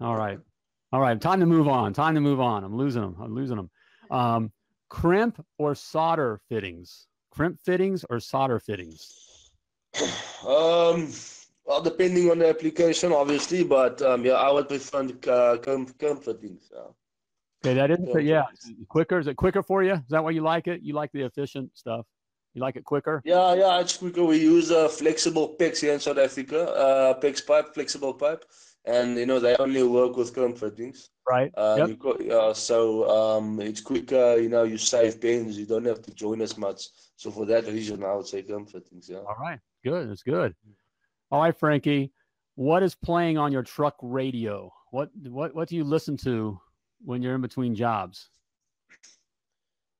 All 0.00 0.16
right. 0.16 0.38
All 0.92 1.00
right. 1.00 1.20
Time 1.20 1.40
to 1.40 1.46
move 1.46 1.68
on. 1.68 1.92
Time 1.92 2.14
to 2.14 2.20
move 2.22 2.40
on. 2.40 2.64
I'm 2.64 2.74
losing 2.74 3.02
them. 3.02 3.16
I'm 3.20 3.34
losing 3.34 3.56
them. 3.56 3.70
Um, 4.10 4.52
crimp 4.88 5.44
or 5.58 5.74
solder 5.74 6.40
fittings? 6.48 7.06
Crimp 7.30 7.60
fittings 7.60 8.04
or 8.08 8.18
solder 8.18 8.58
fittings? 8.58 9.12
Um, 10.46 11.12
well, 11.64 11.82
depending 11.82 12.30
on 12.30 12.38
the 12.38 12.48
application, 12.48 13.12
obviously, 13.12 13.64
but 13.64 14.00
um, 14.00 14.24
yeah, 14.24 14.34
I 14.34 14.52
would 14.52 14.68
prefer 14.68 15.08
uh, 15.28 15.58
crimp, 15.58 15.98
crimp 15.98 16.22
fittings. 16.22 16.70
Yeah. 16.72 16.92
Okay, 17.64 17.74
that 17.74 17.90
is, 17.90 17.98
not 18.00 18.24
yeah, 18.24 18.44
quicker. 18.88 19.18
Is 19.18 19.26
it 19.26 19.36
quicker 19.36 19.62
for 19.62 19.82
you? 19.82 19.94
Is 19.94 20.10
that 20.10 20.22
why 20.22 20.30
you 20.30 20.42
like 20.42 20.68
it? 20.68 20.82
You 20.82 20.94
like 20.94 21.10
the 21.12 21.22
efficient 21.22 21.70
stuff? 21.74 22.06
You 22.54 22.62
like 22.62 22.76
it 22.76 22.84
quicker? 22.84 23.20
Yeah, 23.24 23.54
yeah, 23.54 23.80
it's 23.80 23.96
quicker. 23.96 24.24
We 24.24 24.38
use 24.38 24.70
a 24.70 24.88
flexible 24.88 25.56
PEX 25.58 25.80
here 25.80 25.92
in 25.92 26.00
South 26.00 26.18
Africa, 26.18 26.70
uh, 26.70 27.20
PEX 27.20 27.44
pipe, 27.46 27.74
flexible 27.74 28.14
pipe, 28.14 28.44
and 28.84 29.16
you 29.18 29.26
know 29.26 29.40
they 29.40 29.56
only 29.56 29.82
work 29.82 30.16
with 30.16 30.32
crimp 30.32 30.58
fittings. 30.58 31.10
Right. 31.28 31.52
Um, 31.56 31.78
yep. 31.78 31.98
got, 31.98 32.30
uh, 32.30 32.54
so 32.54 33.08
um, 33.10 33.60
it's 33.60 33.80
quicker. 33.80 34.38
You 34.38 34.48
know, 34.48 34.62
you 34.62 34.78
save 34.78 35.20
pins. 35.20 35.58
You 35.58 35.66
don't 35.66 35.84
have 35.84 36.00
to 36.02 36.14
join 36.14 36.40
as 36.40 36.56
much. 36.56 36.88
So 37.16 37.30
for 37.30 37.44
that 37.46 37.66
reason, 37.66 38.04
I 38.04 38.14
would 38.14 38.26
say 38.26 38.42
crimp 38.42 38.70
fittings. 38.70 39.08
Yeah. 39.08 39.18
All 39.18 39.36
right. 39.40 39.58
Good. 39.84 40.10
It's 40.10 40.22
good. 40.22 40.54
All 41.30 41.42
right, 41.42 41.58
Frankie. 41.58 42.12
What 42.54 42.82
is 42.82 42.94
playing 42.94 43.36
on 43.36 43.52
your 43.52 43.62
truck 43.62 43.96
radio? 44.00 44.72
What 44.90 45.10
what 45.26 45.54
what 45.54 45.68
do 45.68 45.76
you 45.76 45.84
listen 45.84 46.16
to 46.18 46.58
when 47.04 47.22
you're 47.22 47.34
in 47.34 47.40
between 47.40 47.74
jobs? 47.74 48.28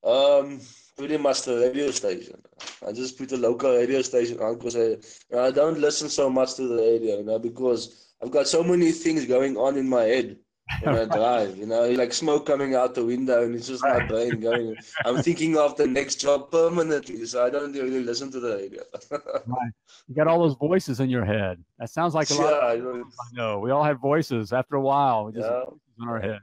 Um, 0.04 0.61
pretty 0.96 1.16
much 1.16 1.42
the 1.42 1.56
radio 1.56 1.90
station. 1.90 2.40
I 2.87 2.92
just 2.92 3.18
put 3.18 3.28
the 3.28 3.37
local 3.37 3.74
radio 3.74 4.02
station 4.02 4.40
on 4.40 4.58
because 4.58 4.76
I 4.76 4.96
I 5.37 5.50
don't 5.50 5.78
listen 5.78 6.08
so 6.08 6.30
much 6.30 6.54
to 6.54 6.66
the 6.66 6.76
radio, 6.76 7.18
you 7.18 7.24
know, 7.24 7.38
because 7.38 8.12
I've 8.22 8.30
got 8.30 8.48
so 8.48 8.62
many 8.62 8.92
things 8.92 9.24
going 9.26 9.56
on 9.56 9.76
in 9.76 9.88
my 9.88 10.02
head 10.02 10.37
when 10.82 10.96
I 10.96 11.04
drive. 11.16 11.56
You 11.56 11.66
know, 11.66 11.88
like 11.90 12.12
smoke 12.12 12.46
coming 12.46 12.74
out 12.74 12.94
the 12.94 13.04
window, 13.04 13.44
and 13.44 13.54
it's 13.54 13.68
just 13.68 13.82
my 13.82 14.04
brain 14.06 14.40
going. 14.40 14.76
I'm 15.04 15.22
thinking 15.22 15.56
of 15.56 15.76
the 15.76 15.87
next 15.87 16.16
job 16.16 16.50
permanently, 16.50 17.24
so 17.26 17.44
I 17.44 17.50
don't 17.50 17.72
really 17.72 18.02
listen 18.02 18.30
to 18.32 18.40
the 18.40 18.56
radio. 18.56 18.82
right. 19.11 19.72
You 20.08 20.14
got 20.14 20.26
all 20.26 20.40
those 20.40 20.56
voices 20.56 21.00
in 21.00 21.11
your 21.11 21.24
head. 21.24 21.62
That 21.78 21.90
sounds 21.90 22.14
like 22.14 22.30
a 22.30 22.34
lot. 22.34 22.76
Yeah, 22.76 22.82
of, 22.82 22.96
I, 22.96 23.37
know. 23.37 23.58
We 23.58 23.70
all 23.70 23.84
have 23.84 24.00
voices. 24.00 24.52
After 24.52 24.76
a 24.76 24.80
while, 24.80 25.26
we 25.26 25.32
just 25.32 25.48
yeah. 25.48 25.64
in 26.02 26.08
our 26.08 26.20
head. 26.20 26.40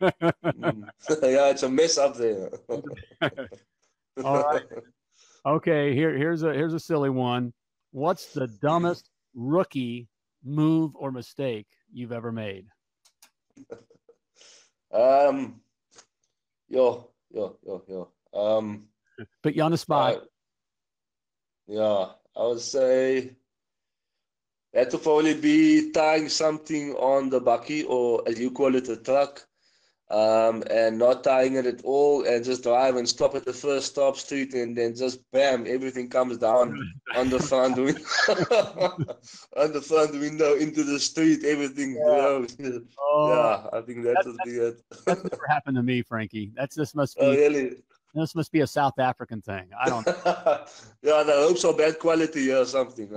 Mm. 0.00 0.88
yeah, 1.22 1.50
it's 1.50 1.62
a 1.62 1.68
mess 1.68 1.98
up 1.98 2.16
there. 2.16 2.50
all 4.24 4.42
right. 4.42 4.62
Okay. 5.44 5.94
Here, 5.94 6.16
here's 6.16 6.42
a 6.42 6.52
here's 6.52 6.74
a 6.74 6.80
silly 6.80 7.10
one. 7.10 7.52
What's 7.92 8.32
the 8.32 8.46
dumbest 8.46 9.10
rookie 9.34 10.08
move 10.44 10.92
or 10.94 11.10
mistake 11.10 11.66
you've 11.92 12.12
ever 12.12 12.32
made? 12.32 12.66
um, 14.92 15.60
yo, 16.68 17.08
yo, 17.30 17.56
yo, 17.64 17.82
yo. 17.88 18.08
Um, 18.32 18.88
put 19.42 19.54
you 19.54 19.62
on 19.62 19.70
the 19.70 19.78
spot. 19.78 20.16
Uh, 20.16 20.20
yeah, 21.68 22.06
I 22.36 22.46
would 22.46 22.60
say 22.60 23.32
that 24.72 24.92
would 24.92 25.02
probably 25.02 25.34
be 25.34 25.90
tying 25.90 26.28
something 26.28 26.92
on 26.94 27.30
the 27.30 27.40
bakkie 27.40 27.84
or 27.88 28.22
as 28.28 28.38
you 28.38 28.50
call 28.50 28.74
it, 28.74 28.88
a 28.88 28.96
truck 28.96 29.46
um, 30.10 30.62
and 30.70 30.98
not 30.98 31.24
tying 31.24 31.56
it 31.56 31.66
at 31.66 31.82
all 31.82 32.24
and 32.24 32.44
just 32.44 32.62
drive 32.62 32.96
and 32.96 33.08
stop 33.08 33.34
at 33.34 33.44
the 33.44 33.52
first 33.52 33.86
stop 33.86 34.16
street 34.16 34.54
and 34.54 34.76
then 34.76 34.94
just 34.94 35.20
bam, 35.32 35.66
everything 35.66 36.08
comes 36.08 36.38
down 36.38 36.78
on 37.16 37.28
the 37.28 37.40
front 37.40 37.76
window, 37.76 38.00
on 39.56 39.72
the 39.72 39.80
front 39.80 40.12
window 40.12 40.54
into 40.54 40.84
the 40.84 40.98
street, 40.98 41.44
everything. 41.44 41.94
Yeah, 41.94 42.46
oh, 43.00 43.28
yeah 43.28 43.78
I 43.78 43.80
think 43.82 44.04
that 44.04 44.22
would 44.24 44.36
be 44.44 44.58
it. 44.58 44.82
That's 45.06 45.24
never 45.24 45.46
happened 45.48 45.76
to 45.76 45.82
me, 45.82 46.02
Frankie. 46.02 46.52
That's 46.54 46.76
this 46.76 46.94
must 46.94 47.18
be. 47.18 47.24
Oh, 47.24 47.30
really? 47.30 47.76
This 48.16 48.34
must 48.34 48.50
be 48.50 48.60
a 48.60 48.66
South 48.66 48.98
African 48.98 49.42
thing. 49.42 49.68
I 49.78 49.90
don't 49.90 50.06
know. 50.06 50.14
yeah, 51.02 51.12
I 51.12 51.24
hope 51.24 51.58
so. 51.58 51.74
Bad 51.74 51.98
quality 51.98 52.50
or 52.50 52.64
something. 52.64 53.10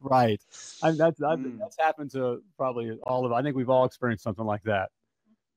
right. 0.00 0.40
I, 0.82 0.90
that's 0.90 1.22
I, 1.22 1.36
mm. 1.36 1.60
that's 1.60 1.76
happened 1.78 2.10
to 2.10 2.42
probably 2.56 2.98
all 3.04 3.24
of. 3.24 3.32
I 3.32 3.42
think 3.42 3.54
we've 3.54 3.70
all 3.70 3.84
experienced 3.84 4.24
something 4.24 4.44
like 4.44 4.64
that. 4.64 4.90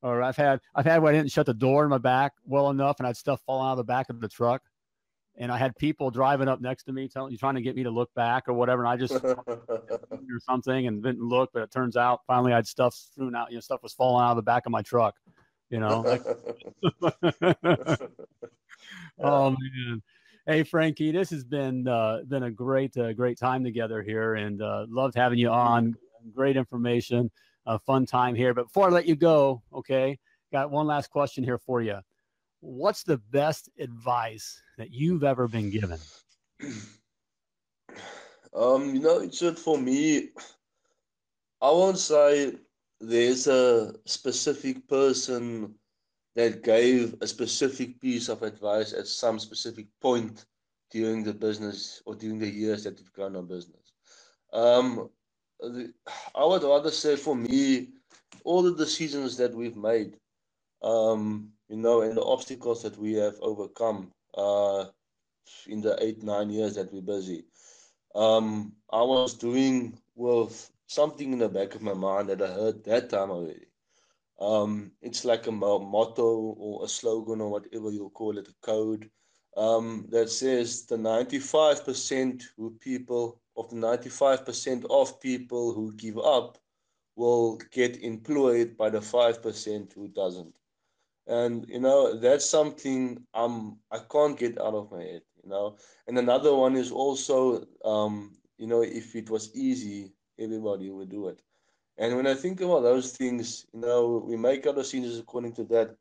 Or 0.03 0.21
I've 0.21 0.37
had 0.37 0.59
I've 0.75 0.85
had 0.85 1.01
where 1.01 1.11
I 1.11 1.15
didn't 1.15 1.31
shut 1.31 1.47
the 1.47 1.55
door 1.55 1.83
in 1.83 1.89
my 1.89 1.97
back 1.97 2.33
well 2.45 2.69
enough, 2.69 2.99
and 2.99 3.07
I 3.07 3.09
had 3.09 3.17
stuff 3.17 3.41
falling 3.47 3.67
out 3.67 3.71
of 3.71 3.77
the 3.77 3.85
back 3.85 4.11
of 4.11 4.21
the 4.21 4.27
truck, 4.27 4.61
and 5.35 5.51
I 5.51 5.57
had 5.57 5.75
people 5.75 6.11
driving 6.11 6.47
up 6.47 6.61
next 6.61 6.83
to 6.83 6.91
me, 6.91 7.07
telling 7.07 7.31
you 7.31 7.39
trying 7.39 7.55
to 7.55 7.61
get 7.61 7.75
me 7.75 7.81
to 7.83 7.89
look 7.89 8.13
back 8.13 8.47
or 8.47 8.53
whatever, 8.53 8.85
and 8.85 8.91
I 8.91 8.97
just 8.97 9.13
or 9.23 10.39
something 10.41 10.85
and 10.85 11.01
didn't 11.01 11.27
look, 11.27 11.49
but 11.53 11.63
it 11.63 11.71
turns 11.71 11.97
out 11.97 12.21
finally 12.27 12.53
I 12.53 12.57
had 12.57 12.67
stuff 12.67 12.93
strewn 12.93 13.33
out. 13.33 13.49
You 13.49 13.57
know, 13.57 13.61
stuff 13.61 13.81
was 13.81 13.93
falling 13.93 14.23
out 14.23 14.31
of 14.31 14.35
the 14.35 14.43
back 14.43 14.67
of 14.67 14.71
my 14.71 14.83
truck 14.83 15.15
you 15.73 15.79
know. 15.79 16.01
Like, 16.01 16.23
oh 19.19 19.49
man. 19.49 20.01
Hey 20.45 20.63
Frankie, 20.63 21.11
this 21.11 21.29
has 21.31 21.43
been 21.43 21.87
uh, 21.87 22.19
been 22.27 22.43
a 22.43 22.51
great 22.51 22.95
uh, 22.95 23.13
great 23.13 23.39
time 23.39 23.63
together 23.63 24.03
here, 24.03 24.35
and 24.35 24.61
uh, 24.61 24.85
loved 24.87 25.15
having 25.15 25.39
you 25.39 25.49
on. 25.49 25.95
Great 26.33 26.55
information, 26.57 27.31
a 27.65 27.79
fun 27.79 28.05
time 28.05 28.35
here. 28.35 28.53
But 28.53 28.67
before 28.67 28.87
I 28.87 28.89
let 28.89 29.07
you 29.07 29.15
go, 29.15 29.63
okay, 29.73 30.19
got 30.51 30.69
one 30.69 30.85
last 30.85 31.09
question 31.09 31.43
here 31.43 31.57
for 31.57 31.81
you. 31.81 31.97
What's 32.59 33.03
the 33.03 33.17
best 33.17 33.69
advice 33.79 34.61
that 34.77 34.91
you've 34.91 35.23
ever 35.23 35.47
been 35.47 35.69
given? 35.69 35.99
Um, 38.53 38.93
you 38.93 39.01
know, 39.01 39.19
it's 39.19 39.39
just 39.39 39.59
for 39.59 39.77
me. 39.77 40.29
I 41.61 41.71
won't 41.71 41.97
say 41.97 42.53
there's 43.09 43.47
a 43.47 43.93
specific 44.05 44.87
person 44.87 45.75
that 46.35 46.63
gave 46.63 47.15
a 47.21 47.27
specific 47.27 47.99
piece 47.99 48.29
of 48.29 48.43
advice 48.43 48.93
at 48.93 49.07
some 49.07 49.39
specific 49.39 49.87
point 50.01 50.45
during 50.89 51.23
the 51.23 51.33
business 51.33 52.01
or 52.05 52.15
during 52.15 52.39
the 52.39 52.49
years 52.49 52.83
that 52.83 52.97
we've 52.97 53.13
gone 53.13 53.35
on 53.35 53.45
business. 53.45 53.93
Um, 54.53 55.09
the, 55.59 55.93
I 56.35 56.45
would 56.45 56.63
rather 56.63 56.91
say 56.91 57.15
for 57.15 57.35
me, 57.35 57.89
all 58.45 58.61
the 58.61 58.75
decisions 58.75 59.37
that 59.37 59.53
we've 59.53 59.77
made, 59.77 60.17
um, 60.81 61.49
you 61.69 61.77
know, 61.77 62.01
and 62.01 62.15
the 62.15 62.23
obstacles 62.23 62.81
that 62.83 62.97
we 62.97 63.13
have 63.13 63.35
overcome 63.41 64.11
uh, 64.37 64.85
in 65.67 65.81
the 65.81 66.01
eight, 66.01 66.23
nine 66.23 66.49
years 66.49 66.75
that 66.75 66.91
we're 66.93 67.01
busy. 67.01 67.45
Um, 68.15 68.73
I 68.91 69.01
was 69.01 69.33
doing 69.33 69.97
with 70.15 70.71
something 70.93 71.33
in 71.33 71.39
the 71.39 71.49
back 71.49 71.75
of 71.75 71.81
my 71.81 71.93
mind 71.93 72.29
that 72.29 72.41
I 72.41 72.47
heard 72.47 72.83
that 72.85 73.09
time 73.09 73.31
already. 73.31 73.67
Um, 74.39 74.91
it's 75.01 75.25
like 75.25 75.47
a 75.47 75.51
motto 75.51 76.55
or 76.57 76.85
a 76.85 76.87
slogan 76.87 77.41
or 77.41 77.49
whatever 77.49 77.91
you 77.91 78.09
call 78.13 78.37
it, 78.37 78.47
a 78.47 78.53
code 78.61 79.09
um, 79.55 80.07
that 80.09 80.29
says 80.29 80.85
the 80.85 80.97
95% 80.97 82.43
who 82.57 82.71
people 82.79 83.39
of 83.55 83.69
the 83.69 83.75
95% 83.75 84.85
of 84.89 85.19
people 85.21 85.73
who 85.73 85.93
give 85.93 86.17
up 86.17 86.57
will 87.15 87.57
get 87.71 88.01
employed 88.01 88.75
by 88.77 88.89
the 88.89 88.99
5% 88.99 89.93
who 89.93 90.07
doesn't. 90.09 90.53
And 91.27 91.65
you 91.69 91.79
know 91.79 92.17
that's 92.19 92.49
something 92.49 93.25
I'm 93.33 93.77
I 93.89 93.99
can't 94.11 94.37
get 94.37 94.59
out 94.59 94.73
of 94.73 94.91
my 94.91 95.01
head. 95.01 95.21
You 95.41 95.49
know, 95.49 95.77
and 96.07 96.17
another 96.17 96.53
one 96.53 96.75
is 96.75 96.91
also 96.91 97.65
um, 97.85 98.37
you 98.57 98.67
know 98.67 98.81
if 98.81 99.15
it 99.15 99.29
was 99.29 99.55
easy, 99.55 100.13
everybody 100.39 100.89
would 100.89 101.09
do 101.09 101.27
it. 101.27 101.41
And 101.97 102.15
when 102.15 102.27
I 102.27 102.33
think 102.33 102.61
about 102.61 102.81
those 102.81 103.11
things, 103.15 103.65
you 103.73 103.81
know, 103.81 104.23
we 104.25 104.35
make 104.35 104.65
our 104.65 104.73
decisions 104.73 105.19
according 105.19 105.53
to 105.53 105.63
that. 105.65 105.95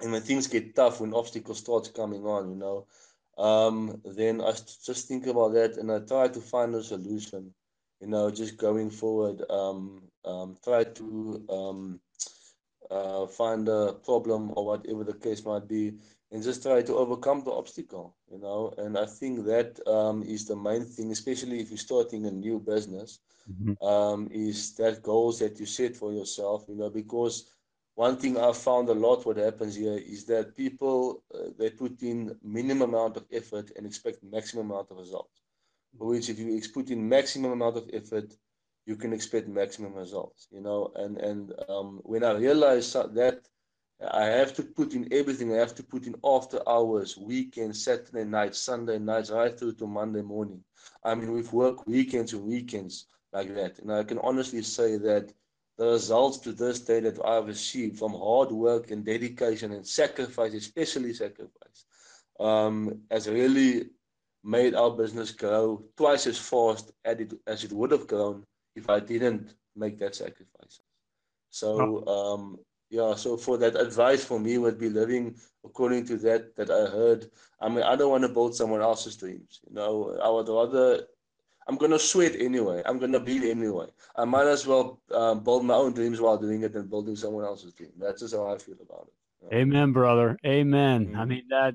And 0.00 0.12
when 0.12 0.22
things 0.22 0.46
get 0.46 0.74
tough, 0.74 1.00
when 1.00 1.14
obstacles 1.14 1.58
starts 1.58 1.88
coming 1.88 2.24
on, 2.26 2.50
you 2.50 2.56
know, 2.56 2.86
um, 3.38 4.00
then 4.04 4.40
I 4.40 4.52
just 4.52 5.08
think 5.08 5.26
about 5.26 5.52
that 5.54 5.76
and 5.76 5.90
I 5.90 6.00
try 6.00 6.28
to 6.28 6.40
find 6.40 6.74
a 6.74 6.82
solution. 6.82 7.54
You 8.00 8.08
know, 8.08 8.30
just 8.30 8.56
going 8.56 8.90
forward, 8.90 9.42
um, 9.50 10.02
um, 10.24 10.56
try 10.64 10.84
to 10.84 11.44
um, 11.50 12.00
uh, 12.90 13.26
find 13.26 13.68
a 13.68 13.92
problem 14.04 14.52
or 14.56 14.66
whatever 14.66 15.04
the 15.04 15.12
case 15.14 15.44
might 15.44 15.68
be, 15.68 15.94
and 16.32 16.42
just 16.42 16.62
try 16.62 16.82
to 16.82 16.96
overcome 16.96 17.42
the 17.44 17.50
obstacle. 17.50 18.16
You 18.30 18.38
know, 18.38 18.72
and 18.78 18.96
I 18.96 19.06
think 19.06 19.44
that 19.46 19.80
um, 19.86 20.22
is 20.22 20.46
the 20.46 20.56
main 20.56 20.84
thing, 20.84 21.10
especially 21.10 21.60
if 21.60 21.70
you're 21.70 21.78
starting 21.78 22.26
a 22.26 22.30
new 22.30 22.60
business 22.60 23.20
mm-hmm. 23.50 23.84
um, 23.84 24.28
is 24.30 24.74
that 24.74 25.02
goals 25.02 25.38
that 25.40 25.58
you 25.58 25.66
set 25.66 25.96
for 25.96 26.12
yourself, 26.12 26.64
you 26.68 26.76
know, 26.76 26.90
because 26.90 27.50
one 27.94 28.16
thing 28.16 28.38
I've 28.38 28.56
found 28.56 28.88
a 28.88 28.94
lot 28.94 29.26
what 29.26 29.36
happens 29.36 29.74
here 29.74 29.98
is 29.98 30.24
that 30.26 30.56
people, 30.56 31.22
uh, 31.34 31.50
they 31.58 31.70
put 31.70 32.02
in 32.02 32.36
minimum 32.42 32.94
amount 32.94 33.16
of 33.16 33.26
effort 33.32 33.72
and 33.76 33.84
expect 33.84 34.22
maximum 34.22 34.70
amount 34.70 34.90
of 34.90 34.98
results. 34.98 35.42
Which 35.98 36.28
if 36.30 36.38
you 36.38 36.60
put 36.72 36.90
in 36.90 37.08
maximum 37.08 37.50
amount 37.52 37.76
of 37.76 37.90
effort, 37.92 38.32
you 38.86 38.96
can 38.96 39.12
expect 39.12 39.48
maximum 39.48 39.94
results, 39.94 40.48
you 40.50 40.60
know, 40.60 40.92
and, 40.96 41.18
and 41.18 41.52
um, 41.68 42.00
when 42.04 42.24
I 42.24 42.32
realized 42.32 42.94
that 42.94 43.40
I 44.08 44.24
have 44.24 44.54
to 44.54 44.62
put 44.62 44.94
in 44.94 45.12
everything. 45.12 45.52
I 45.52 45.58
have 45.58 45.74
to 45.74 45.82
put 45.82 46.06
in 46.06 46.14
after 46.24 46.66
hours, 46.66 47.18
weekends, 47.18 47.84
Saturday 47.84 48.24
nights, 48.24 48.58
Sunday 48.58 48.98
nights, 48.98 49.30
right 49.30 49.56
through 49.58 49.74
to 49.74 49.86
Monday 49.86 50.22
morning. 50.22 50.64
I 51.04 51.14
mean, 51.14 51.32
we've 51.32 51.52
worked 51.52 51.86
weekends 51.86 52.32
and 52.32 52.44
weekends 52.44 53.06
like 53.32 53.54
that. 53.54 53.78
And 53.78 53.92
I 53.92 54.04
can 54.04 54.18
honestly 54.18 54.62
say 54.62 54.96
that 54.96 55.32
the 55.76 55.86
results 55.86 56.38
to 56.38 56.52
this 56.52 56.80
day 56.80 57.00
that 57.00 57.24
I've 57.24 57.48
achieved 57.48 57.98
from 57.98 58.12
hard 58.12 58.50
work 58.52 58.90
and 58.90 59.04
dedication 59.04 59.72
and 59.72 59.86
sacrifice, 59.86 60.54
especially 60.54 61.12
sacrifice, 61.12 61.84
um, 62.38 63.00
has 63.10 63.28
really 63.28 63.90
made 64.42 64.74
our 64.74 64.90
business 64.90 65.30
grow 65.30 65.84
twice 65.96 66.26
as 66.26 66.38
fast 66.38 66.92
as 67.04 67.20
it, 67.20 67.34
as 67.46 67.64
it 67.64 67.72
would 67.72 67.90
have 67.90 68.06
grown 68.06 68.44
if 68.74 68.88
I 68.88 69.00
didn't 69.00 69.54
make 69.76 69.98
that 69.98 70.14
sacrifice. 70.14 70.80
So, 71.50 72.06
um, 72.06 72.58
yeah, 72.90 73.14
so 73.14 73.36
for 73.36 73.56
that 73.58 73.76
advice 73.76 74.24
for 74.24 74.40
me 74.40 74.58
would 74.58 74.78
be 74.78 74.88
living 74.88 75.36
according 75.64 76.06
to 76.06 76.16
that 76.18 76.56
that 76.56 76.70
I 76.70 76.90
heard. 76.90 77.30
I 77.60 77.68
mean, 77.68 77.84
I 77.84 77.94
don't 77.94 78.10
want 78.10 78.22
to 78.24 78.28
build 78.28 78.54
someone 78.54 78.82
else's 78.82 79.16
dreams. 79.16 79.60
You 79.68 79.74
know, 79.74 80.18
I 80.22 80.28
would 80.28 80.48
rather 80.48 81.06
I'm 81.68 81.76
gonna 81.76 82.00
sweat 82.00 82.34
anyway. 82.36 82.82
I'm 82.84 82.98
gonna 82.98 83.20
bleed 83.20 83.44
anyway. 83.44 83.86
I 84.16 84.24
might 84.24 84.48
as 84.48 84.66
well 84.66 85.00
um, 85.14 85.44
build 85.44 85.64
my 85.64 85.74
own 85.74 85.92
dreams 85.92 86.20
while 86.20 86.36
doing 86.36 86.62
it 86.62 86.72
than 86.72 86.88
building 86.88 87.14
someone 87.14 87.44
else's 87.44 87.72
dream. 87.72 87.92
That's 87.96 88.22
just 88.22 88.34
how 88.34 88.52
I 88.52 88.58
feel 88.58 88.74
about 88.82 89.06
it. 89.06 89.54
Amen, 89.54 89.92
brother. 89.92 90.36
Amen. 90.44 91.06
Mm-hmm. 91.06 91.16
I 91.16 91.24
mean 91.26 91.44
that 91.50 91.74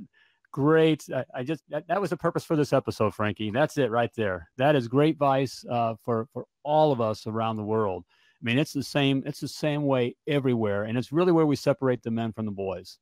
great. 0.51 1.05
I, 1.15 1.23
I 1.33 1.43
just 1.43 1.63
that, 1.69 1.87
that, 1.87 2.01
was 2.01 2.09
the 2.09 2.17
purpose 2.17 2.43
for 2.43 2.57
this 2.57 2.73
episode, 2.73 3.13
Frankie. 3.15 3.51
That's 3.51 3.77
it 3.77 3.89
right 3.89 4.11
there. 4.17 4.49
That 4.57 4.75
is 4.75 4.89
great 4.89 5.15
advice 5.15 5.63
uh, 5.71 5.95
for 6.03 6.27
for 6.33 6.45
all 6.63 6.91
of 6.91 6.99
us 6.99 7.25
around 7.25 7.55
the 7.55 7.63
world. 7.63 8.03
I 8.45 8.47
mean, 8.47 8.59
it's 8.59 8.73
the 8.73 8.83
same. 8.83 9.23
It's 9.25 9.39
the 9.39 9.47
same 9.47 9.85
way 9.85 10.15
everywhere, 10.27 10.83
and 10.83 10.97
it's 10.99 11.11
really 11.11 11.31
where 11.31 11.47
we 11.47 11.55
separate 11.55 12.03
the 12.03 12.11
men 12.11 12.31
from 12.31 12.45
the 12.45 12.51
boys. 12.51 12.99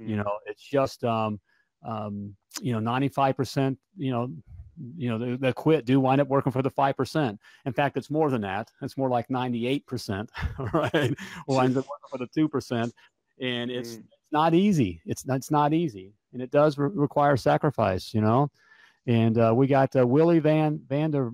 Mm-hmm. 0.00 0.10
You 0.10 0.16
know, 0.16 0.38
it's 0.46 0.62
just 0.62 1.04
um, 1.04 1.38
um, 1.86 2.34
you 2.62 2.72
know, 2.72 2.80
ninety 2.80 3.08
five 3.08 3.36
percent. 3.36 3.78
You 3.98 4.12
know, 4.12 4.30
you 4.96 5.10
know, 5.10 5.36
that 5.36 5.54
quit 5.54 5.84
do 5.84 6.00
wind 6.00 6.20
up 6.20 6.28
working 6.28 6.52
for 6.52 6.62
the 6.62 6.70
5%. 6.70 7.38
In 7.64 7.72
fact, 7.72 7.96
it's 7.96 8.10
more 8.10 8.30
than 8.30 8.42
that. 8.42 8.70
It's 8.82 8.96
more 8.96 9.08
like 9.08 9.28
98%, 9.28 10.28
right? 10.72 11.14
Winds 11.46 11.76
up 11.76 11.86
working 11.86 12.10
for 12.10 12.18
the 12.18 12.28
2%. 12.28 12.92
And 13.40 13.70
it's, 13.70 13.94
mm. 13.94 13.98
it's 13.98 14.32
not 14.32 14.54
easy. 14.54 15.00
It's, 15.06 15.24
it's 15.28 15.50
not 15.50 15.72
easy. 15.72 16.12
And 16.32 16.42
it 16.42 16.50
does 16.50 16.76
re- 16.76 16.90
require 16.92 17.36
sacrifice, 17.36 18.12
you 18.12 18.20
know? 18.20 18.50
And 19.06 19.38
uh, 19.38 19.54
we 19.56 19.66
got 19.66 19.94
uh, 19.96 20.06
Willie 20.06 20.40
Van 20.40 20.80
Vander. 20.86 21.32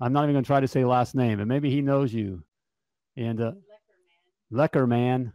I'm 0.00 0.12
not 0.12 0.24
even 0.24 0.34
going 0.34 0.44
to 0.44 0.46
try 0.46 0.60
to 0.60 0.68
say 0.68 0.84
last 0.84 1.14
name, 1.14 1.40
and 1.40 1.48
maybe 1.48 1.70
he 1.70 1.80
knows 1.80 2.12
you. 2.12 2.42
And 3.16 3.40
uh, 3.40 3.52
Lekker 4.52 4.88
man. 4.88 5.32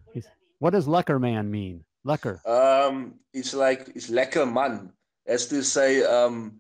What 0.59 0.71
does 0.71 0.87
Lekker 0.87 1.19
man 1.19 1.51
mean? 1.51 1.83
Lekker. 2.05 2.45
Um, 2.47 3.15
it's 3.33 3.53
like 3.53 3.89
it's 3.95 4.09
lekker 4.09 4.51
man 4.51 4.91
as 5.25 5.47
to 5.47 5.63
say, 5.63 6.03
um, 6.03 6.59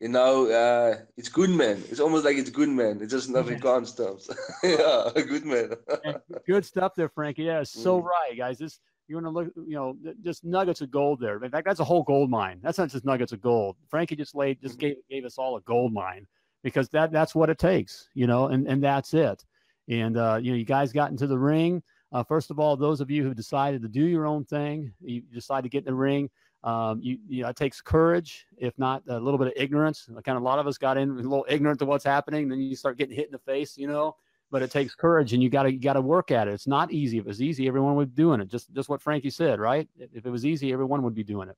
you 0.00 0.08
know, 0.08 0.50
uh, 0.50 0.96
it's 1.16 1.28
good 1.28 1.50
man. 1.50 1.82
It's 1.90 2.00
almost 2.00 2.24
like 2.24 2.36
it's 2.36 2.50
good 2.50 2.68
man. 2.68 3.00
It's 3.00 3.12
just 3.12 3.30
nothing 3.30 3.60
yeah. 3.64 3.82
stuff. 3.84 4.26
yeah, 4.62 5.10
good 5.14 5.44
man. 5.44 5.70
good 6.46 6.64
stuff 6.64 6.92
there, 6.94 7.08
Frankie. 7.08 7.44
Yeah, 7.44 7.62
so 7.62 8.00
mm. 8.00 8.04
right, 8.04 8.36
guys. 8.36 8.58
This 8.58 8.80
you 9.08 9.16
want 9.16 9.26
to 9.26 9.30
look, 9.30 9.52
you 9.56 9.74
know, 9.74 9.96
just 10.22 10.44
nuggets 10.44 10.80
of 10.80 10.90
gold 10.90 11.20
there. 11.20 11.42
In 11.42 11.50
fact, 11.50 11.66
that's 11.66 11.80
a 11.80 11.84
whole 11.84 12.02
gold 12.02 12.30
mine. 12.30 12.60
That's 12.62 12.78
not 12.78 12.90
just 12.90 13.04
nuggets 13.04 13.32
of 13.32 13.40
gold. 13.40 13.76
Frankie 13.88 14.16
just 14.16 14.34
laid, 14.34 14.60
just 14.60 14.78
gave 14.78 14.96
gave 15.10 15.24
us 15.24 15.38
all 15.38 15.56
a 15.56 15.60
gold 15.62 15.92
mine 15.92 16.26
because 16.64 16.88
that 16.88 17.12
that's 17.12 17.34
what 17.34 17.50
it 17.50 17.58
takes, 17.58 18.08
you 18.14 18.26
know, 18.26 18.48
and 18.48 18.66
and 18.66 18.82
that's 18.82 19.14
it. 19.14 19.44
And 19.88 20.16
uh, 20.16 20.40
you 20.42 20.50
know, 20.50 20.56
you 20.56 20.64
guys 20.64 20.92
got 20.92 21.12
into 21.12 21.28
the 21.28 21.38
ring. 21.38 21.82
Uh, 22.10 22.24
first 22.24 22.50
of 22.50 22.58
all, 22.58 22.76
those 22.76 23.00
of 23.00 23.10
you 23.10 23.22
who 23.22 23.34
decided 23.34 23.82
to 23.82 23.88
do 23.88 24.04
your 24.04 24.26
own 24.26 24.44
thing, 24.44 24.92
you 25.00 25.20
decide 25.32 25.62
to 25.62 25.68
get 25.68 25.80
in 25.80 25.84
the 25.84 25.94
ring. 25.94 26.30
Um, 26.62 27.00
you, 27.02 27.18
you 27.28 27.42
know, 27.42 27.50
it 27.50 27.56
takes 27.56 27.82
courage, 27.82 28.46
if 28.56 28.72
not 28.78 29.02
a 29.08 29.20
little 29.20 29.36
bit 29.36 29.48
of 29.48 29.52
ignorance. 29.56 30.08
Kind 30.24 30.36
of 30.36 30.42
a 30.42 30.44
lot 30.44 30.58
of 30.58 30.66
us 30.66 30.78
got 30.78 30.96
in 30.96 31.10
a 31.10 31.14
little 31.14 31.44
ignorant 31.48 31.78
to 31.80 31.84
what's 31.84 32.04
happening. 32.04 32.48
Then 32.48 32.60
you 32.60 32.74
start 32.74 32.96
getting 32.96 33.14
hit 33.14 33.26
in 33.26 33.32
the 33.32 33.38
face, 33.38 33.76
you 33.76 33.86
know. 33.86 34.16
But 34.50 34.62
it 34.62 34.70
takes 34.70 34.94
courage, 34.94 35.34
and 35.34 35.42
you 35.42 35.50
got 35.50 35.64
to 35.64 35.72
you 35.72 35.80
got 35.80 35.94
to 35.94 36.00
work 36.00 36.30
at 36.30 36.48
it. 36.48 36.54
It's 36.54 36.66
not 36.66 36.92
easy. 36.92 37.18
If 37.18 37.24
it 37.24 37.28
was 37.28 37.42
easy, 37.42 37.68
everyone 37.68 37.96
would 37.96 38.14
be 38.14 38.22
doing 38.22 38.40
it. 38.40 38.48
Just 38.48 38.72
just 38.72 38.88
what 38.88 39.02
Frankie 39.02 39.30
said, 39.30 39.60
right? 39.60 39.86
If 39.98 40.24
it 40.24 40.30
was 40.30 40.46
easy, 40.46 40.72
everyone 40.72 41.02
would 41.02 41.14
be 41.14 41.24
doing 41.24 41.50
it, 41.50 41.56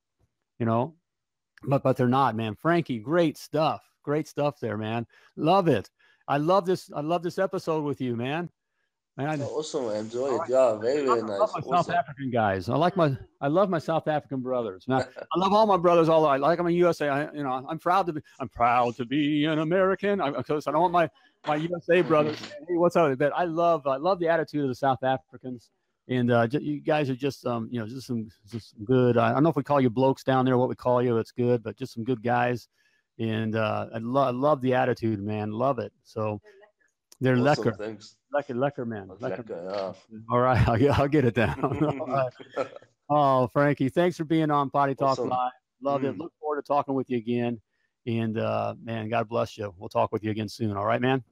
you 0.59 0.65
know. 0.65 0.95
But 1.63 1.83
but 1.83 1.95
they're 1.95 2.07
not, 2.07 2.35
man. 2.35 2.55
Frankie, 2.55 2.99
great 2.99 3.37
stuff, 3.37 3.83
great 4.07 4.25
stuff 4.25 4.57
there, 4.61 4.77
man. 4.77 5.05
Love 5.35 5.67
it. 5.67 5.89
I 6.29 6.37
love 6.37 6.65
this. 6.65 6.89
I 6.95 7.01
love 7.01 7.23
this 7.23 7.37
episode 7.37 7.83
with 7.83 7.99
you, 7.99 8.15
man. 8.15 8.49
Man, 9.17 9.41
awesome. 9.41 9.89
Enjoy 9.89 10.35
it. 10.35 10.41
Yeah, 10.47 10.77
very, 10.77 11.05
very 11.05 11.23
nice. 11.23 11.31
I 11.31 11.37
love 11.39 11.51
my 11.53 11.59
awesome. 11.59 11.71
South 11.71 11.89
African 11.89 12.31
guys. 12.31 12.69
I 12.69 12.77
like 12.77 12.95
my, 12.95 13.17
I 13.41 13.47
love 13.47 13.69
my 13.69 13.79
South 13.79 14.07
African 14.07 14.39
brothers. 14.41 14.85
Now, 14.87 14.99
I 14.99 15.39
love 15.39 15.51
all 15.51 15.65
my 15.65 15.75
brothers. 15.75 16.07
All 16.07 16.25
I 16.25 16.37
like. 16.37 16.57
I'm 16.59 16.67
a 16.67 16.71
USA. 16.71 17.09
I, 17.09 17.31
you 17.33 17.43
know, 17.43 17.65
I'm 17.67 17.79
proud 17.79 18.05
to 18.07 18.13
be. 18.13 18.21
I'm 18.39 18.47
proud 18.47 18.95
to 18.95 19.05
be 19.05 19.43
an 19.43 19.59
American. 19.59 20.21
I, 20.21 20.31
because 20.31 20.67
I 20.67 20.71
don't 20.71 20.81
want 20.81 20.93
my 20.93 21.09
my 21.45 21.55
USA 21.57 22.01
brothers. 22.01 22.39
hey, 22.39 22.77
what's 22.77 22.95
up? 22.95 23.17
But 23.17 23.33
I 23.35 23.43
love, 23.43 23.85
I 23.87 23.97
love 23.97 24.19
the 24.19 24.29
attitude 24.29 24.63
of 24.63 24.69
the 24.69 24.75
South 24.75 25.03
Africans. 25.03 25.69
And 26.09 26.31
uh, 26.31 26.47
you 26.51 26.79
guys 26.79 27.09
are 27.09 27.15
just, 27.15 27.45
um, 27.45 27.67
you 27.69 27.79
know, 27.81 27.87
just 27.87 28.07
some, 28.07 28.29
just 28.49 28.71
some 28.71 28.85
good. 28.85 29.17
I 29.17 29.33
don't 29.33 29.43
know 29.43 29.49
if 29.49 29.57
we 29.57 29.63
call 29.63 29.81
you 29.81 29.89
blokes 29.89 30.23
down 30.23 30.45
there, 30.45 30.57
what 30.57 30.69
we 30.69 30.75
call 30.75 31.03
you. 31.03 31.17
It's 31.17 31.31
good, 31.31 31.63
but 31.63 31.75
just 31.75 31.93
some 31.93 32.05
good 32.05 32.23
guys. 32.23 32.69
And 33.19 33.55
uh, 33.55 33.87
I, 33.93 33.97
lo- 33.97 34.23
I 34.23 34.31
love 34.31 34.61
the 34.61 34.73
attitude, 34.73 35.21
man. 35.21 35.51
Love 35.51 35.79
it. 35.79 35.91
So 36.03 36.39
they're 37.19 37.37
awesome, 37.37 37.65
lekker. 37.65 37.77
Thanks. 37.77 38.15
Lekker, 38.33 38.55
lekker, 38.55 38.85
man. 38.85 39.07
Lekker, 39.07 39.43
lekker 39.43 39.95
yeah. 40.09 40.19
All 40.31 40.39
right, 40.39 40.67
I'll, 40.67 40.93
I'll 40.93 41.07
get 41.07 41.25
it 41.25 41.35
down. 41.35 42.29
Oh, 43.09 43.47
Frankie, 43.47 43.89
thanks 43.89 44.17
for 44.17 44.25
being 44.25 44.51
on 44.51 44.69
Potty 44.69 44.93
Talk 44.93 45.11
awesome. 45.11 45.29
Live. 45.29 45.51
Love 45.81 46.01
mm. 46.01 46.09
it. 46.09 46.17
Look 46.17 46.33
forward 46.39 46.61
to 46.61 46.67
talking 46.67 46.93
with 46.93 47.09
you 47.09 47.17
again. 47.17 47.61
And 48.05 48.37
uh, 48.37 48.75
man, 48.83 49.09
God 49.09 49.29
bless 49.29 49.57
you. 49.57 49.73
We'll 49.77 49.89
talk 49.89 50.11
with 50.11 50.23
you 50.23 50.31
again 50.31 50.49
soon. 50.49 50.75
All 50.75 50.85
right, 50.85 51.01
man. 51.01 51.23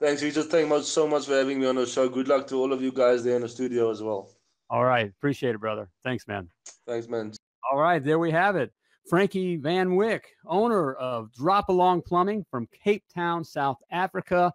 Thanks, 0.00 0.22
we 0.22 0.30
Just 0.30 0.50
Thank 0.50 0.70
you 0.70 0.82
so 0.82 1.06
much 1.06 1.26
for 1.26 1.32
having 1.32 1.60
me 1.60 1.66
on 1.66 1.76
the 1.76 1.86
show. 1.86 2.08
Good 2.08 2.28
luck 2.28 2.46
to 2.48 2.56
all 2.56 2.72
of 2.72 2.82
you 2.82 2.92
guys 2.92 3.24
there 3.24 3.36
in 3.36 3.42
the 3.42 3.48
studio 3.48 3.90
as 3.90 4.02
well. 4.02 4.30
All 4.70 4.84
right. 4.84 5.08
Appreciate 5.08 5.54
it, 5.54 5.60
brother. 5.60 5.88
Thanks, 6.02 6.26
man. 6.26 6.48
Thanks, 6.86 7.08
man. 7.08 7.32
All 7.70 7.78
right. 7.78 8.02
There 8.02 8.18
we 8.18 8.30
have 8.30 8.56
it. 8.56 8.72
Frankie 9.08 9.56
Van 9.56 9.90
Wyk, 9.90 10.22
owner 10.46 10.94
of 10.94 11.32
Drop 11.32 11.68
Along 11.68 12.02
Plumbing 12.02 12.44
from 12.50 12.68
Cape 12.82 13.04
Town, 13.14 13.44
South 13.44 13.78
Africa 13.90 14.52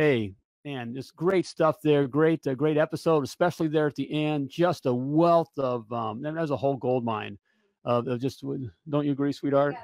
hey, 0.00 0.34
man, 0.64 0.94
just 0.94 1.14
great 1.14 1.44
stuff 1.44 1.76
there. 1.82 2.06
Great, 2.06 2.46
uh, 2.46 2.54
great 2.54 2.78
episode, 2.78 3.22
especially 3.22 3.68
there 3.68 3.86
at 3.86 3.94
the 3.94 4.10
end. 4.10 4.48
Just 4.48 4.86
a 4.86 4.94
wealth 4.94 5.52
of, 5.58 5.90
um, 5.92 6.24
and 6.24 6.38
there's 6.38 6.50
a 6.50 6.56
whole 6.56 6.76
gold 6.76 7.04
mine 7.04 7.38
of, 7.84 8.08
of 8.08 8.18
just, 8.18 8.42
don't 8.88 9.04
you 9.04 9.12
agree, 9.12 9.32
sweetheart? 9.32 9.74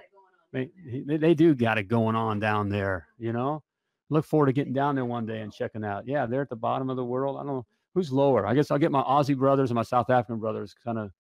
They, 0.53 0.71
they 1.05 1.35
do 1.35 1.55
got 1.55 1.77
it 1.77 1.85
going 1.85 2.17
on 2.17 2.41
down 2.41 2.71
there, 2.71 3.09
you 3.19 3.35
know? 3.35 3.63
Look 4.09 4.25
forward 4.25 4.47
to 4.47 4.53
getting 4.55 4.73
down 4.73 4.95
there 4.95 5.05
one 5.05 5.27
day 5.27 5.41
and 5.41 5.53
checking 5.53 5.85
out. 5.85 6.07
Yeah, 6.07 6.25
they're 6.25 6.41
at 6.41 6.49
the 6.49 6.57
bottom 6.57 6.89
of 6.89 6.97
the 6.97 7.05
world. 7.05 7.37
I 7.37 7.41
don't 7.41 7.49
know 7.49 7.67
who's 7.93 8.11
lower? 8.11 8.47
I 8.47 8.55
guess 8.55 8.71
I'll 8.71 8.79
get 8.79 8.93
my 8.93 9.03
Aussie 9.03 9.37
brothers 9.37 9.69
and 9.71 9.75
my 9.75 9.83
South 9.83 10.09
African 10.09 10.39
brothers 10.39 10.75
kind 10.83 10.97
of 10.97 11.11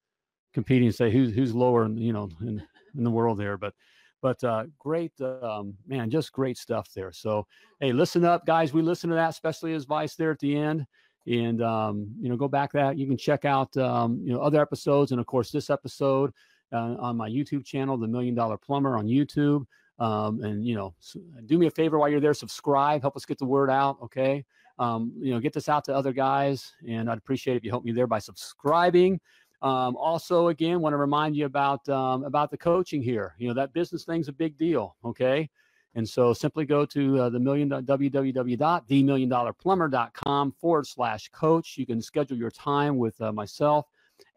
competing 0.55 0.87
and 0.87 0.95
say 0.95 1.11
who's 1.11 1.35
who's 1.35 1.55
lower, 1.55 1.87
you 1.89 2.15
know, 2.15 2.31
in, 2.41 2.63
in 2.97 3.05
the 3.05 3.11
world 3.11 3.39
there. 3.39 3.57
But 3.57 3.75
but 4.23 4.43
uh, 4.43 4.65
great, 4.79 5.13
um, 5.21 5.75
man, 5.87 6.11
just 6.11 6.33
great 6.33 6.59
stuff 6.59 6.89
there. 6.95 7.13
So 7.13 7.47
hey, 7.81 7.93
listen 7.93 8.25
up, 8.25 8.47
guys. 8.47 8.73
We 8.73 8.83
listen 8.83 9.11
to 9.11 9.17
that, 9.17 9.31
especially 9.31 9.73
his 9.73 9.85
advice 9.85 10.15
there 10.15 10.31
at 10.31 10.39
the 10.39 10.57
end. 10.57 10.87
And 11.27 11.63
um, 11.63 12.09
you 12.21 12.29
know, 12.29 12.37
go 12.37 12.49
back 12.49 12.73
that 12.73 12.97
you 12.97 13.07
can 13.07 13.17
check 13.17 13.45
out 13.45 13.77
um, 13.77 14.21
you 14.25 14.33
know 14.33 14.41
other 14.41 14.61
episodes, 14.61 15.11
and 15.13 15.21
of 15.21 15.27
course 15.27 15.51
this 15.51 15.71
episode 15.71 16.33
uh, 16.73 16.97
on 16.99 17.17
my 17.17 17.29
YouTube 17.29 17.65
channel, 17.65 17.97
The 17.97 18.09
Million 18.09 18.35
Dollar 18.35 18.57
Plumber 18.57 18.97
on 18.97 19.07
YouTube. 19.07 19.65
Um, 19.99 20.43
and 20.43 20.65
you 20.65 20.75
know, 20.75 20.95
do 21.47 21.59
me 21.59 21.67
a 21.67 21.71
favor 21.71 21.99
while 21.99 22.09
you're 22.09 22.21
there, 22.21 22.35
subscribe, 22.35 23.01
help 23.01 23.17
us 23.17 23.25
get 23.25 23.39
the 23.39 23.47
word 23.47 23.71
out. 23.71 23.97
Okay, 24.03 24.45
um, 24.79 25.13
you 25.19 25.33
know, 25.33 25.41
get 25.41 25.53
this 25.53 25.69
out 25.69 25.85
to 25.85 25.95
other 25.95 26.13
guys, 26.13 26.73
and 26.87 27.11
I'd 27.11 27.19
appreciate 27.19 27.57
if 27.57 27.65
you 27.65 27.71
help 27.71 27.85
me 27.85 27.93
there 27.93 28.07
by 28.07 28.19
subscribing. 28.19 29.19
Um, 29.63 29.97
also, 29.97 30.49
again, 30.49 30.81
want 30.81 30.93
to 30.93 30.99
remind 30.99 31.35
you 31.37 31.47
about 31.47 31.89
um, 31.89 32.25
about 32.25 32.51
the 32.51 32.59
coaching 32.59 33.01
here. 33.03 33.35
You 33.39 33.49
know, 33.49 33.55
that 33.55 33.73
business 33.73 34.05
thing's 34.05 34.29
a 34.29 34.33
big 34.33 34.59
deal. 34.59 34.97
Okay. 35.05 35.49
And 35.95 36.07
so 36.07 36.35
simply 36.35 36.67
go 36.67 36.85
to 36.85 37.21
uh, 37.21 37.31
the 37.31 37.41
million 37.41 37.71
www.themilliondollarplumber.com 37.71 40.53
forward 40.61 40.87
slash 40.87 41.31
coach. 41.31 41.79
You 41.79 41.87
can 41.87 42.03
schedule 42.03 42.37
your 42.37 42.51
time 42.51 42.99
with 42.99 43.19
uh, 43.23 43.33
myself 43.33 43.87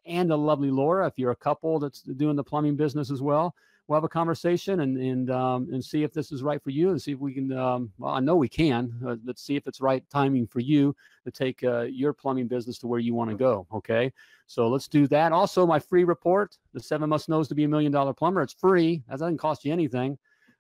and 0.06 0.30
the 0.30 0.38
lovely 0.38 0.72
Laura 0.72 1.08
if 1.08 1.18
you're 1.18 1.32
a 1.32 1.36
couple 1.36 1.80
that's 1.80 2.02
doing 2.02 2.36
the 2.36 2.44
plumbing 2.44 2.76
business 2.76 3.12
as 3.12 3.22
well 3.22 3.56
we'll 3.90 3.98
have 3.98 4.04
a 4.04 4.10
conversation 4.10 4.82
and 4.82 4.98
and 4.98 5.32
um, 5.32 5.68
and 5.74 5.84
see 5.84 6.04
if 6.04 6.14
this 6.14 6.32
is 6.32 6.44
right 6.44 6.64
for 6.64 6.70
you 6.70 6.92
and 6.92 7.02
see 7.02 7.12
if 7.12 7.20
we 7.20 7.34
can. 7.34 7.52
Um, 7.52 7.92
well, 7.98 8.14
I 8.14 8.20
know 8.20 8.36
we 8.36 8.48
can. 8.48 8.94
Uh, 9.06 9.16
let's 9.26 9.42
see 9.42 9.56
if 9.56 9.68
it's 9.68 9.82
right 9.82 10.04
timing 10.10 10.48
for 10.48 10.60
you 10.60 10.96
to 11.26 11.32
take 11.32 11.64
uh, 11.64 11.82
your 11.82 12.14
plumbing 12.14 12.48
business 12.48 12.78
to 12.80 12.88
where 12.88 13.00
you 13.00 13.14
want 13.16 13.32
to 13.32 13.36
go. 13.36 13.66
Okay, 13.74 14.14
so 14.46 14.70
let's 14.70 14.88
do 14.88 15.08
that. 15.08 15.32
Also, 15.32 15.66
my 15.66 15.80
free 15.80 16.04
report, 16.04 16.56
the 16.74 16.80
seven 16.80 17.10
must 17.10 17.28
knows 17.28 17.48
to 17.50 17.56
be 17.56 17.64
a 17.64 17.68
million 17.68 17.92
dollar 17.92 18.14
plumber. 18.14 18.42
It's 18.42 18.54
free. 18.54 19.02
That 19.10 19.20
doesn't 19.20 19.40
cost 19.40 19.66
you 19.66 19.74
anything. 19.74 20.18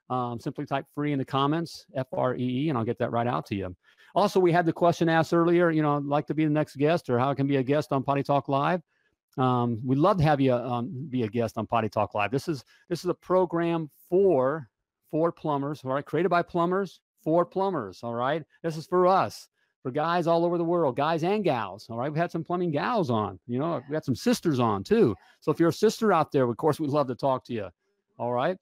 Um, 0.10 0.40
simply 0.40 0.66
type 0.66 0.88
free 0.96 1.14
in 1.14 1.20
the 1.20 1.26
comments, 1.26 1.86
F 1.96 2.08
R 2.12 2.36
E 2.36 2.66
E, 2.66 2.70
and 2.70 2.78
I'll 2.78 2.84
get 2.84 2.98
that 2.98 3.12
right 3.12 3.28
out 3.28 3.46
to 3.48 3.56
you. 3.56 3.76
Also, 4.16 4.40
we 4.40 4.52
had 4.52 4.66
the 4.66 4.74
question 4.74 5.08
asked 5.08 5.36
earlier. 5.36 5.70
You 5.70 5.84
know, 5.84 6.00
like 6.00 6.26
to 6.28 6.34
be 6.34 6.46
the 6.46 6.50
next 6.50 6.78
guest, 6.78 7.12
or 7.12 7.20
how 7.20 7.30
I 7.30 7.36
can 7.36 7.46
be 7.46 7.58
a 7.58 7.64
guest 7.64 7.92
on 7.92 8.02
Potty 8.02 8.24
Talk 8.24 8.50
Live. 8.50 8.82
Um, 9.38 9.80
we'd 9.86 9.98
love 9.98 10.18
to 10.18 10.24
have 10.24 10.42
you 10.42 10.54
um, 10.54 11.08
be 11.10 11.24
a 11.24 11.28
guest 11.28 11.58
on 11.58 11.68
Potty 11.68 11.90
Talk 11.90 12.16
Live. 12.16 12.32
This 12.32 12.48
is 12.48 12.64
this 12.90 13.04
is 13.04 13.10
a 13.10 13.14
program 13.14 13.90
for 14.10 14.70
for 15.12 15.32
plumbers, 15.32 15.82
all 15.84 15.94
right, 15.94 16.06
created 16.06 16.30
by 16.30 16.42
plumbers 16.42 17.00
for 17.24 17.46
plumbers. 17.46 18.00
All 18.04 18.16
right, 18.16 18.44
this 18.64 18.78
is 18.78 18.86
for 18.86 19.08
us, 19.08 19.48
for 19.82 19.92
guys 19.92 20.28
all 20.28 20.46
over 20.46 20.58
the 20.58 20.64
world, 20.64 20.96
guys 20.96 21.24
and 21.24 21.44
gals. 21.44 21.88
All 21.90 21.98
right, 21.98 22.12
we 22.12 22.20
had 22.20 22.32
some 22.32 22.44
plumbing 22.44 22.72
gals 22.72 23.10
on. 23.10 23.40
You 23.48 23.60
know, 23.60 23.82
we 23.90 23.96
had 23.96 24.06
some 24.06 24.16
sisters 24.16 24.60
on 24.60 24.84
too. 24.84 25.16
So 25.42 25.52
if 25.52 25.60
you're 25.60 25.70
a 25.70 25.74
sister 25.74 26.12
out 26.12 26.32
there, 26.32 26.50
of 26.50 26.58
course, 26.58 26.80
we'd 26.80 26.90
love 26.90 27.08
to 27.08 27.16
talk 27.16 27.46
to 27.46 27.54
you. 27.54 27.70
All 28.18 28.34
right. 28.34 28.58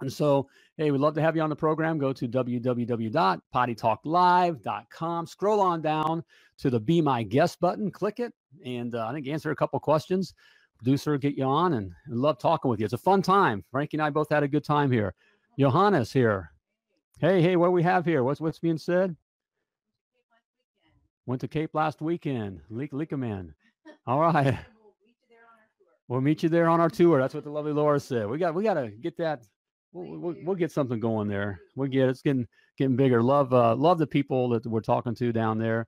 And 0.00 0.12
so, 0.12 0.48
hey, 0.76 0.90
we'd 0.90 1.00
love 1.00 1.14
to 1.14 1.22
have 1.22 1.36
you 1.36 1.42
on 1.42 1.48
the 1.48 1.56
program. 1.56 1.96
Go 1.98 2.12
to 2.12 2.28
www.pottytalklive.com. 2.28 5.26
Scroll 5.26 5.60
on 5.60 5.80
down 5.80 6.22
to 6.58 6.68
the 6.70 6.80
Be 6.80 7.00
My 7.00 7.22
Guest 7.22 7.60
button, 7.60 7.90
click 7.90 8.20
it, 8.20 8.34
and 8.64 8.94
uh, 8.94 9.06
I 9.06 9.12
think 9.12 9.28
answer 9.28 9.50
a 9.50 9.56
couple 9.56 9.80
questions. 9.80 10.34
Producer, 10.78 11.16
get 11.16 11.36
you 11.36 11.44
on, 11.44 11.72
and, 11.74 11.92
and 12.06 12.20
love 12.20 12.38
talking 12.38 12.70
with 12.70 12.80
you. 12.80 12.84
It's 12.84 12.92
a 12.92 12.98
fun 12.98 13.22
time. 13.22 13.64
Frankie 13.70 13.96
and 13.96 14.02
I 14.02 14.10
both 14.10 14.28
had 14.30 14.42
a 14.42 14.48
good 14.48 14.64
time 14.64 14.90
here. 14.90 15.14
Johannes 15.58 16.12
here. 16.12 16.52
Hey, 17.18 17.40
hey, 17.40 17.56
what 17.56 17.68
do 17.68 17.72
we 17.72 17.82
have 17.82 18.04
here? 18.04 18.22
What's 18.22 18.42
what's 18.42 18.58
being 18.58 18.76
said? 18.76 19.16
Went 21.24 21.40
to 21.40 21.48
Cape 21.48 21.70
last 21.72 22.02
weekend. 22.02 22.60
Lekker 22.70 23.18
man. 23.18 23.54
All 24.06 24.20
right. 24.20 24.58
We'll 26.08 26.20
meet 26.20 26.44
you 26.44 26.48
there 26.48 26.68
on 26.68 26.80
our 26.80 26.88
tour. 26.88 27.20
That's 27.20 27.34
what 27.34 27.42
the 27.42 27.50
lovely 27.50 27.72
Laura 27.72 27.98
said. 27.98 28.28
We 28.28 28.38
got 28.38 28.54
we 28.54 28.62
got 28.62 28.74
to 28.74 28.90
get 28.90 29.16
that 29.16 29.42
we'll, 29.96 30.18
we'll, 30.18 30.34
we'll, 30.42 30.56
get 30.56 30.70
something 30.72 31.00
going 31.00 31.28
there. 31.28 31.60
We'll 31.74 31.88
get 31.88 32.08
it's 32.08 32.22
getting 32.22 32.46
getting 32.76 32.96
bigger. 32.96 33.22
Love 33.22 33.52
uh, 33.52 33.74
love 33.74 33.98
the 33.98 34.06
people 34.06 34.48
that 34.50 34.66
we're 34.66 34.80
talking 34.80 35.14
to 35.16 35.32
down 35.32 35.58
there, 35.58 35.86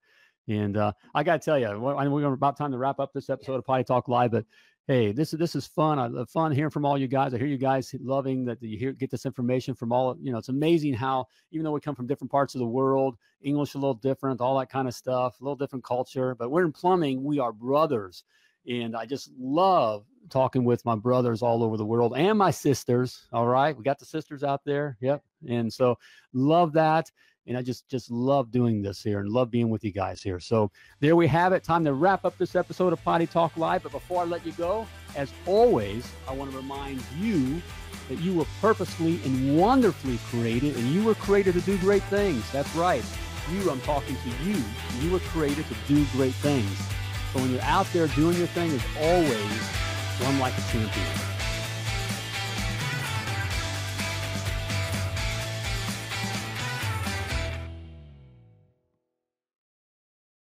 and 0.49 0.77
uh, 0.77 0.93
I 1.15 1.23
got 1.23 1.41
to 1.41 1.45
tell 1.45 1.59
you, 1.59 1.67
I 1.67 2.05
know 2.05 2.11
we're 2.11 2.33
about 2.33 2.57
time 2.57 2.73
to 2.73 2.79
wrap 2.79 3.01
up 3.01 3.13
this 3.13 3.31
episode 3.31 3.55
of 3.55 3.65
Potty 3.65 3.85
Talk 3.85 4.09
Live, 4.09 4.33
but 4.33 4.45
hey, 4.87 5.13
this 5.13 5.33
is 5.33 5.39
this 5.39 5.55
is 5.55 5.67
fun. 5.67 5.99
I 5.99 6.07
love 6.07 6.31
fun 6.31 6.53
hearing 6.53 6.71
from 6.71 6.85
all 6.85 6.99
you 6.99 7.07
guys. 7.07 7.35
I 7.35 7.39
hear 7.39 7.47
you 7.47 7.59
guys 7.59 7.95
loving 8.01 8.45
that 8.47 8.63
you 8.63 8.79
hear 8.79 8.93
get 8.93 9.11
this 9.11 9.27
information 9.27 9.75
from 9.75 9.93
all. 9.93 10.17
You 10.21 10.33
know, 10.33 10.39
it's 10.39 10.49
amazing 10.49 10.95
how 10.95 11.27
even 11.53 11.65
though 11.65 11.73
we 11.73 11.81
come 11.81 11.95
from 11.95 12.07
different 12.07 12.31
parts 12.31 12.55
of 12.55 12.61
the 12.61 12.67
world, 12.67 13.17
English 13.43 13.75
a 13.75 13.79
little 13.79 13.95
different, 13.95 14.41
all 14.41 14.59
that 14.59 14.71
kind 14.71 14.89
of 14.89 14.95
stuff, 14.95 15.41
a 15.41 15.45
little 15.45 15.57
different 15.57 15.85
culture, 15.85 16.35
but 16.35 16.51
we're 16.51 16.65
in 16.65 16.73
plumbing. 16.73 17.23
We 17.23 17.39
are 17.39 17.53
brothers, 17.53 18.25
and 18.69 18.95
I 18.95 19.07
just 19.07 19.31
love 19.39 20.05
talking 20.29 20.65
with 20.65 20.85
my 20.85 20.95
brothers 20.95 21.43
all 21.43 21.65
over 21.65 21.77
the 21.77 21.85
world 21.85 22.13
and 22.17 22.39
my 22.39 22.51
sisters. 22.51 23.27
All 23.33 23.47
right. 23.47 23.77
We 23.77 23.83
got 23.83 23.99
the 23.99 24.05
sisters 24.05 24.45
out 24.45 24.61
there. 24.65 24.97
Yep. 25.01 25.23
And 25.49 25.73
so 25.73 25.99
love 26.35 26.73
that. 26.75 27.11
And 27.47 27.57
I 27.57 27.63
just 27.63 27.89
just 27.89 28.11
love 28.11 28.51
doing 28.51 28.83
this 28.83 29.03
here 29.03 29.21
and 29.21 29.31
love 29.31 29.51
being 29.51 29.71
with 29.71 29.83
you 29.83 29.91
guys 29.91 30.23
here. 30.23 30.39
So 30.39 30.71
there 31.01 31.17
we 31.17 31.27
have 31.29 31.55
it. 31.55 31.65
Time 31.65 31.83
to 31.87 31.95
wrap 31.95 32.27
up 32.27 32.37
this 32.37 32.55
episode 32.55 32.93
of 32.93 33.03
Potty 33.03 33.27
Talk 33.27 33.57
Live. 33.57 33.85
But 33.85 33.93
before 33.93 34.21
I 34.21 34.27
let 34.27 34.45
you 34.45 34.53
go, 34.53 34.87
as 35.17 35.33
always, 35.47 36.13
I 36.29 36.35
want 36.35 36.51
to 36.51 36.57
remind 36.59 37.03
you 37.19 37.63
that 38.11 38.21
you 38.21 38.35
were 38.35 38.45
purposefully 38.61 39.19
and 39.25 39.57
wonderfully 39.57 40.19
created 40.29 40.77
and 40.77 40.87
you 40.89 41.05
were 41.05 41.15
created 41.15 41.55
to 41.55 41.61
do 41.63 41.79
great 41.79 42.03
things. 42.05 42.51
That's 42.53 42.75
right. 42.77 43.05
You, 43.51 43.71
I'm 43.71 43.81
talking 43.81 44.17
to 44.17 44.45
you. 44.45 44.63
You 45.01 45.11
were 45.11 45.21
created 45.21 45.65
to 45.69 45.75
do 45.87 46.05
great 46.13 46.35
things. 46.35 46.79
So 47.33 47.41
when 47.41 47.53
you're 47.53 47.63
out 47.63 47.87
there 47.93 48.07
doing 48.09 48.37
your 48.39 48.47
thing, 48.49 48.71
as 48.73 48.83
always, 48.99 49.63
run 50.23 50.39
like 50.39 50.57
a 50.57 50.63
champion. 50.73 51.38